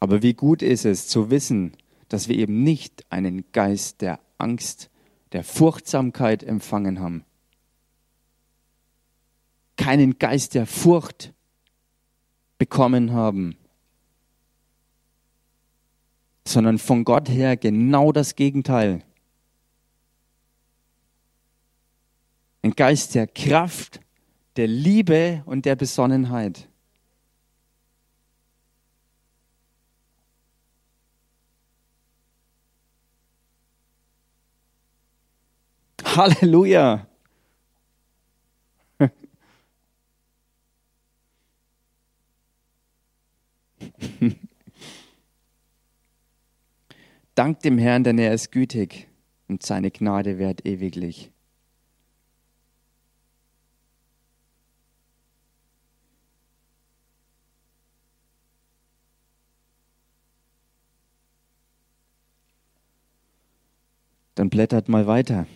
Aber 0.00 0.22
wie 0.22 0.34
gut 0.34 0.62
ist 0.62 0.86
es 0.86 1.06
zu 1.06 1.30
wissen, 1.30 1.76
dass 2.08 2.26
wir 2.26 2.36
eben 2.36 2.62
nicht 2.62 3.04
einen 3.10 3.44
Geist 3.52 4.00
der 4.00 4.18
Angst, 4.38 4.90
der 5.32 5.44
Furchtsamkeit 5.44 6.42
empfangen 6.42 6.98
haben, 6.98 7.24
keinen 9.76 10.18
Geist 10.18 10.54
der 10.54 10.66
Furcht 10.66 11.32
bekommen 12.58 13.12
haben, 13.12 13.56
sondern 16.46 16.78
von 16.78 17.04
Gott 17.04 17.28
her 17.28 17.56
genau 17.56 18.10
das 18.10 18.34
Gegenteil. 18.34 19.04
Ein 22.62 22.72
Geist 22.72 23.14
der 23.14 23.26
Kraft, 23.26 24.00
der 24.56 24.66
Liebe 24.66 25.42
und 25.46 25.64
der 25.64 25.76
Besonnenheit. 25.76 26.69
Halleluja. 36.16 37.06
Dank 47.36 47.60
dem 47.60 47.78
Herrn, 47.78 48.02
denn 48.02 48.18
er 48.18 48.34
ist 48.34 48.50
gütig 48.50 49.06
und 49.46 49.62
seine 49.62 49.92
Gnade 49.92 50.38
währt 50.38 50.66
ewiglich. 50.66 51.30
Dann 64.34 64.50
blättert 64.50 64.88
mal 64.88 65.06
weiter. 65.06 65.46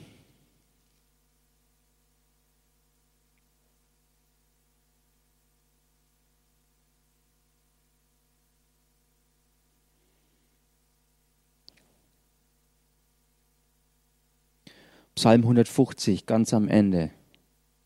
Psalm 15.25 15.41
150, 15.41 16.27
ganz 16.27 16.53
am 16.53 16.68
Ende, 16.68 17.11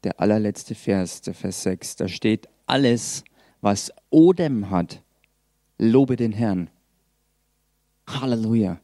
der 0.03 0.19
allerletzte 0.21 0.75
Vers, 0.75 1.21
der 1.21 1.35
Vers 1.35 1.63
6, 1.63 1.95
da 1.95 2.09
steht, 2.09 2.49
alles, 2.67 3.23
was 3.61 3.93
Odem 4.11 4.71
hat, 4.71 5.05
lobe 5.79 6.17
den 6.17 6.33
Herrn. 6.33 6.69
Halleluja. 8.09 8.81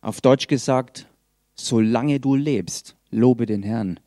Auf 0.00 0.20
Deutsch 0.20 0.48
gesagt, 0.48 1.06
solange 1.54 2.18
du 2.18 2.34
lebst, 2.34 2.96
lobe 3.12 3.46
den 3.46 3.62
Herrn. 3.62 4.00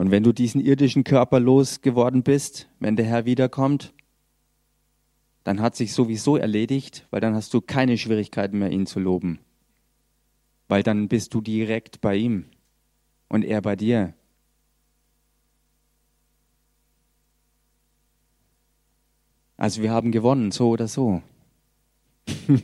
Und 0.00 0.10
wenn 0.10 0.22
du 0.22 0.32
diesen 0.32 0.62
irdischen 0.62 1.04
Körper 1.04 1.38
losgeworden 1.40 2.22
bist, 2.22 2.70
wenn 2.78 2.96
der 2.96 3.04
Herr 3.04 3.26
wiederkommt, 3.26 3.92
dann 5.44 5.60
hat 5.60 5.76
sich 5.76 5.92
sowieso 5.92 6.38
erledigt, 6.38 7.06
weil 7.10 7.20
dann 7.20 7.34
hast 7.34 7.52
du 7.52 7.60
keine 7.60 7.98
Schwierigkeiten 7.98 8.58
mehr, 8.58 8.70
ihn 8.70 8.86
zu 8.86 8.98
loben. 8.98 9.40
Weil 10.68 10.82
dann 10.82 11.08
bist 11.08 11.34
du 11.34 11.42
direkt 11.42 12.00
bei 12.00 12.16
ihm 12.16 12.46
und 13.28 13.44
er 13.44 13.60
bei 13.60 13.76
dir. 13.76 14.14
Also 19.58 19.82
wir 19.82 19.90
haben 19.90 20.12
gewonnen, 20.12 20.50
so 20.50 20.70
oder 20.70 20.88
so. 20.88 21.20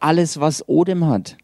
Alles, 0.00 0.38
was 0.38 0.68
Odem 0.68 1.06
hat. 1.06 1.38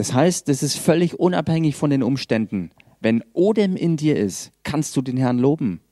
Das 0.00 0.14
heißt, 0.14 0.48
das 0.48 0.62
ist 0.62 0.78
völlig 0.78 1.20
unabhängig 1.20 1.76
von 1.76 1.90
den 1.90 2.02
Umständen. 2.02 2.70
Wenn 3.00 3.22
Odem 3.34 3.76
in 3.76 3.98
dir 3.98 4.16
ist, 4.16 4.50
kannst 4.62 4.96
du 4.96 5.02
den 5.02 5.18
Herrn 5.18 5.38
loben. 5.38 5.82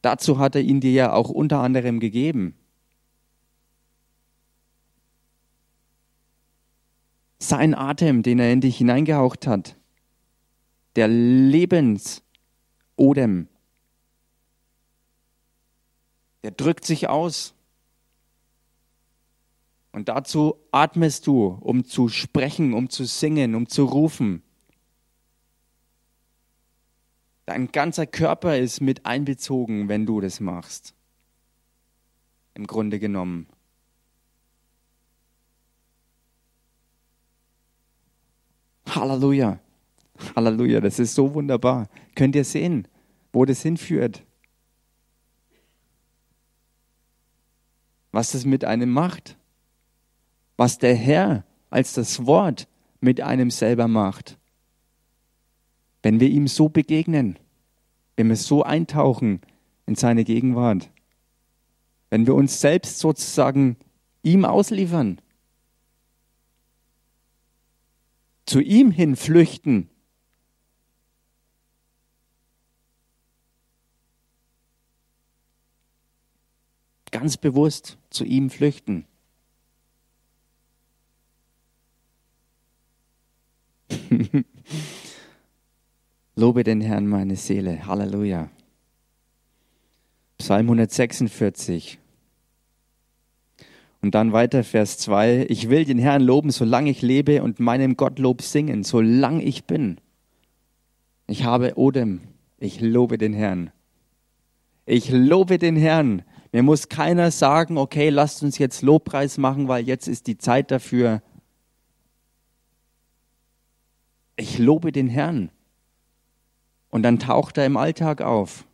Dazu 0.00 0.38
hat 0.38 0.54
er 0.54 0.62
ihn 0.62 0.80
dir 0.80 0.92
ja 0.92 1.12
auch 1.12 1.28
unter 1.28 1.60
anderem 1.60 2.00
gegeben. 2.00 2.54
Sein 7.38 7.74
Atem, 7.74 8.22
den 8.22 8.38
er 8.38 8.50
in 8.50 8.62
dich 8.62 8.78
hineingehaucht 8.78 9.46
hat, 9.46 9.76
der 10.96 11.08
Lebensodem, 11.08 12.22
der 16.42 16.52
drückt 16.52 16.86
sich 16.86 17.10
aus. 17.10 17.52
Und 19.96 20.10
dazu 20.10 20.58
atmest 20.72 21.26
du, 21.26 21.46
um 21.46 21.86
zu 21.86 22.10
sprechen, 22.10 22.74
um 22.74 22.90
zu 22.90 23.06
singen, 23.06 23.54
um 23.54 23.66
zu 23.66 23.86
rufen. 23.86 24.42
Dein 27.46 27.72
ganzer 27.72 28.06
Körper 28.06 28.58
ist 28.58 28.82
mit 28.82 29.06
einbezogen, 29.06 29.88
wenn 29.88 30.04
du 30.04 30.20
das 30.20 30.38
machst. 30.38 30.92
Im 32.52 32.66
Grunde 32.66 32.98
genommen. 32.98 33.46
Halleluja. 38.90 39.60
Halleluja, 40.36 40.82
das 40.82 40.98
ist 40.98 41.14
so 41.14 41.32
wunderbar. 41.32 41.88
Könnt 42.14 42.36
ihr 42.36 42.44
sehen, 42.44 42.86
wo 43.32 43.46
das 43.46 43.62
hinführt? 43.62 44.26
Was 48.12 48.32
das 48.32 48.44
mit 48.44 48.62
einem 48.66 48.90
macht? 48.90 49.38
Was 50.56 50.78
der 50.78 50.94
Herr 50.94 51.44
als 51.70 51.92
das 51.92 52.26
Wort 52.26 52.68
mit 53.00 53.20
einem 53.20 53.50
selber 53.50 53.88
macht? 53.88 54.38
Wenn 56.02 56.20
wir 56.20 56.28
ihm 56.28 56.48
so 56.48 56.68
begegnen, 56.68 57.38
wenn 58.16 58.28
wir 58.28 58.36
so 58.36 58.62
eintauchen 58.62 59.40
in 59.86 59.94
seine 59.94 60.24
Gegenwart, 60.24 60.90
wenn 62.10 62.26
wir 62.26 62.34
uns 62.34 62.60
selbst 62.60 62.98
sozusagen 62.98 63.76
ihm 64.22 64.44
ausliefern, 64.44 65.20
zu 68.46 68.60
ihm 68.60 68.90
hin 68.90 69.16
flüchten, 69.16 69.90
ganz 77.10 77.36
bewusst 77.36 77.98
zu 78.10 78.24
ihm 78.24 78.50
flüchten. 78.50 79.06
Lobe 86.36 86.64
den 86.64 86.80
Herrn, 86.80 87.06
meine 87.06 87.36
Seele. 87.36 87.86
Halleluja. 87.86 88.50
Psalm 90.38 90.66
146. 90.66 91.98
Und 94.02 94.14
dann 94.14 94.32
weiter 94.32 94.62
Vers 94.62 94.98
2. 94.98 95.46
Ich 95.48 95.68
will 95.70 95.84
den 95.84 95.98
Herrn 95.98 96.22
loben, 96.22 96.50
solange 96.50 96.90
ich 96.90 97.02
lebe 97.02 97.42
und 97.42 97.58
meinem 97.58 97.96
Gottlob 97.96 98.42
singen, 98.42 98.84
solange 98.84 99.42
ich 99.42 99.64
bin. 99.64 99.98
Ich 101.26 101.44
habe 101.44 101.76
Odem. 101.76 102.20
Ich 102.58 102.80
lobe 102.80 103.18
den 103.18 103.32
Herrn. 103.32 103.70
Ich 104.84 105.10
lobe 105.10 105.58
den 105.58 105.76
Herrn. 105.76 106.22
Mir 106.52 106.62
muss 106.62 106.88
keiner 106.88 107.30
sagen, 107.30 107.76
okay, 107.76 108.08
lasst 108.10 108.42
uns 108.42 108.58
jetzt 108.58 108.82
Lobpreis 108.82 109.38
machen, 109.38 109.68
weil 109.68 109.84
jetzt 109.84 110.06
ist 110.06 110.26
die 110.26 110.38
Zeit 110.38 110.70
dafür. 110.70 111.22
Ich 114.36 114.58
lobe 114.58 114.92
den 114.92 115.08
Herrn. 115.08 115.50
Und 116.90 117.02
dann 117.02 117.18
taucht 117.18 117.58
er 117.58 117.66
im 117.66 117.76
Alltag 117.76 118.22
auf. 118.22 118.66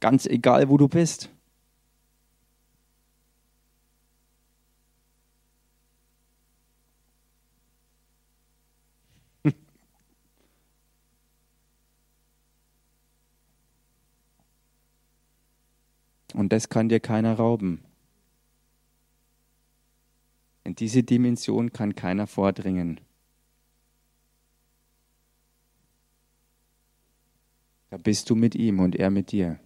Ganz 0.00 0.26
egal, 0.26 0.68
wo 0.68 0.76
du 0.76 0.88
bist. 0.88 1.30
Und 16.34 16.52
das 16.52 16.68
kann 16.68 16.90
dir 16.90 17.00
keiner 17.00 17.34
rauben. 17.34 17.82
In 20.64 20.74
diese 20.74 21.02
Dimension 21.02 21.72
kann 21.72 21.94
keiner 21.94 22.26
vordringen. 22.26 23.00
Da 27.96 28.02
bist 28.02 28.28
du 28.28 28.34
mit 28.34 28.54
ihm 28.54 28.80
und 28.80 28.94
er 28.94 29.08
mit 29.08 29.32
dir. 29.32 29.58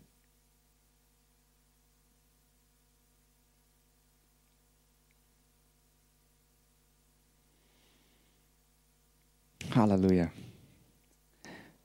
Halleluja. 9.74 10.30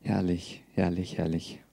Herrlich, 0.03 0.63
herrlich, 0.75 1.17
herrlich. 1.17 1.64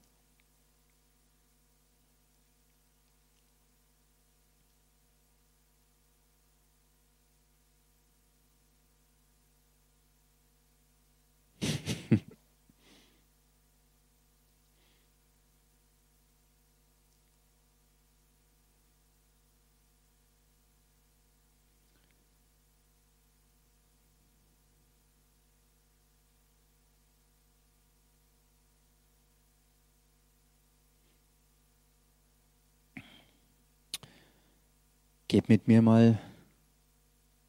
Geht 35.32 35.48
mit 35.48 35.66
mir 35.66 35.80
mal 35.80 36.18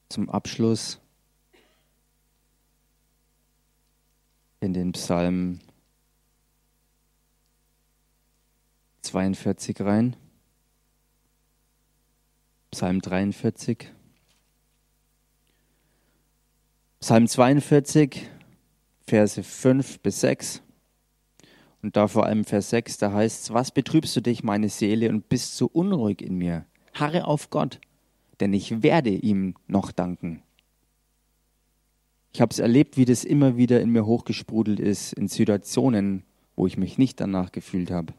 zum 0.07 0.29
Abschluss 0.29 1.01
in 4.61 4.71
den 4.73 4.93
Psalm 4.93 5.59
42 9.01 9.81
rein. 9.81 10.15
Psalm 12.71 13.01
43. 13.01 13.91
Psalm 17.01 17.27
42, 17.27 18.29
Verse 19.05 19.43
5 19.43 19.99
bis 19.99 20.21
6. 20.21 20.61
Und 21.81 21.97
da 21.97 22.07
vor 22.07 22.27
allem 22.27 22.45
Vers 22.45 22.69
6, 22.69 22.97
da 22.99 23.11
heißt 23.11 23.43
es, 23.43 23.53
was 23.53 23.71
betrübst 23.71 24.15
du 24.15 24.21
dich, 24.21 24.41
meine 24.41 24.69
Seele, 24.69 25.09
und 25.09 25.27
bist 25.27 25.57
so 25.57 25.65
unruhig 25.65 26.21
in 26.21 26.37
mir? 26.37 26.65
Harre 26.93 27.25
auf 27.25 27.49
Gott, 27.49 27.79
denn 28.39 28.53
ich 28.53 28.83
werde 28.83 29.09
ihm 29.09 29.55
noch 29.67 29.91
danken. 29.91 30.43
Ich 32.33 32.41
habe 32.41 32.51
es 32.51 32.59
erlebt, 32.59 32.97
wie 32.97 33.05
das 33.05 33.23
immer 33.23 33.57
wieder 33.57 33.79
in 33.81 33.91
mir 33.91 34.05
hochgesprudelt 34.05 34.79
ist, 34.79 35.13
in 35.13 35.27
Situationen, 35.27 36.23
wo 36.55 36.65
ich 36.65 36.77
mich 36.77 36.97
nicht 36.97 37.19
danach 37.19 37.51
gefühlt 37.51 37.91
habe. 37.91 38.13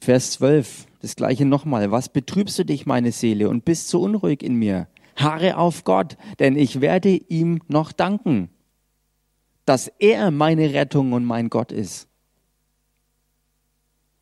Vers 0.00 0.32
12, 0.32 0.86
das 1.00 1.16
gleiche 1.16 1.44
nochmal. 1.44 1.90
Was 1.90 2.08
betrübst 2.08 2.58
du 2.58 2.64
dich, 2.64 2.86
meine 2.86 3.12
Seele, 3.12 3.48
und 3.48 3.64
bist 3.64 3.88
so 3.88 4.00
unruhig 4.00 4.42
in 4.42 4.54
mir? 4.54 4.88
Harre 5.16 5.56
auf 5.56 5.84
Gott, 5.84 6.16
denn 6.38 6.56
ich 6.56 6.80
werde 6.80 7.10
ihm 7.10 7.60
noch 7.68 7.92
danken, 7.92 8.50
dass 9.64 9.88
er 9.98 10.30
meine 10.30 10.72
Rettung 10.72 11.12
und 11.12 11.24
mein 11.24 11.50
Gott 11.50 11.72
ist. 11.72 12.07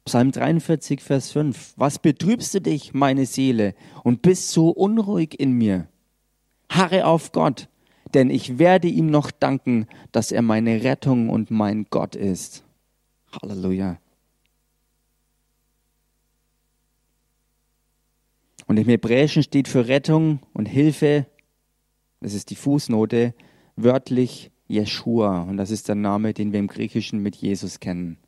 Psalm 0.06 0.30
43, 0.30 1.00
Vers 1.00 1.32
5. 1.32 1.74
Was 1.76 1.98
betrübst 1.98 2.54
du 2.54 2.60
dich, 2.60 2.94
meine 2.94 3.26
Seele, 3.26 3.74
und 4.04 4.22
bist 4.22 4.50
so 4.50 4.70
unruhig 4.70 5.38
in 5.40 5.50
mir? 5.50 5.88
Harre 6.70 7.06
auf 7.06 7.32
Gott, 7.32 7.68
denn 8.14 8.30
ich 8.30 8.60
werde 8.60 8.86
ihm 8.86 9.10
noch 9.10 9.32
danken, 9.32 9.88
dass 10.12 10.30
er 10.30 10.42
meine 10.42 10.84
Rettung 10.84 11.28
und 11.28 11.50
mein 11.50 11.86
Gott 11.90 12.14
ist. 12.14 12.62
Halleluja. 13.32 13.98
Und 18.68 18.76
im 18.76 18.86
Hebräischen 18.86 19.42
steht 19.42 19.66
für 19.66 19.88
Rettung 19.88 20.38
und 20.52 20.66
Hilfe, 20.66 21.26
das 22.20 22.32
ist 22.32 22.50
die 22.50 22.56
Fußnote, 22.56 23.34
wörtlich 23.74 24.52
Jeshua. 24.68 25.42
Und 25.42 25.56
das 25.56 25.72
ist 25.72 25.88
der 25.88 25.96
Name, 25.96 26.32
den 26.32 26.52
wir 26.52 26.60
im 26.60 26.68
Griechischen 26.68 27.18
mit 27.18 27.34
Jesus 27.34 27.80
kennen. 27.80 28.18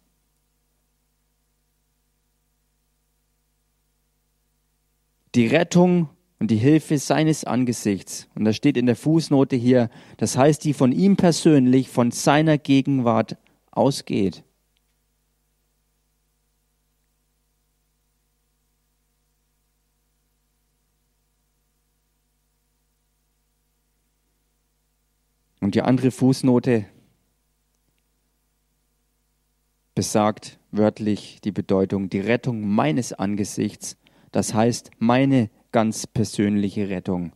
Die 5.35 5.47
Rettung 5.47 6.09
und 6.39 6.51
die 6.51 6.57
Hilfe 6.57 6.99
seines 6.99 7.45
Angesichts. 7.45 8.29
Und 8.35 8.45
das 8.45 8.57
steht 8.57 8.77
in 8.77 8.87
der 8.87 8.97
Fußnote 8.97 9.57
hier, 9.57 9.91
das 10.17 10.37
heißt, 10.37 10.65
die 10.65 10.73
von 10.73 10.93
ihm 10.93 11.17
persönlich, 11.17 11.89
von 11.89 12.11
seiner 12.11 12.59
Gegenwart 12.59 13.37
ausgeht. 13.71 14.45
Und 25.61 25.75
die 25.75 25.83
andere 25.83 26.11
Fußnote 26.11 26.87
besagt 29.95 30.59
wörtlich 30.71 31.41
die 31.43 31.51
Bedeutung, 31.51 32.09
die 32.09 32.21
Rettung 32.21 32.61
meines 32.67 33.13
Angesichts, 33.13 33.97
das 34.33 34.55
heißt 34.55 34.91
meine 34.99 35.51
ganz 35.73 36.07
persönliche 36.07 36.89
Rettung. 36.89 37.33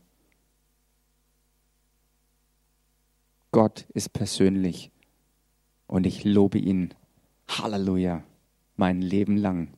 Gott 3.50 3.86
ist 3.92 4.12
persönlich 4.12 4.90
und 5.86 6.06
ich 6.06 6.24
lobe 6.24 6.58
ihn. 6.58 6.94
Halleluja, 7.48 8.24
mein 8.76 9.02
Leben 9.02 9.36
lang. 9.36 9.74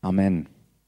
Amen. 0.00 0.48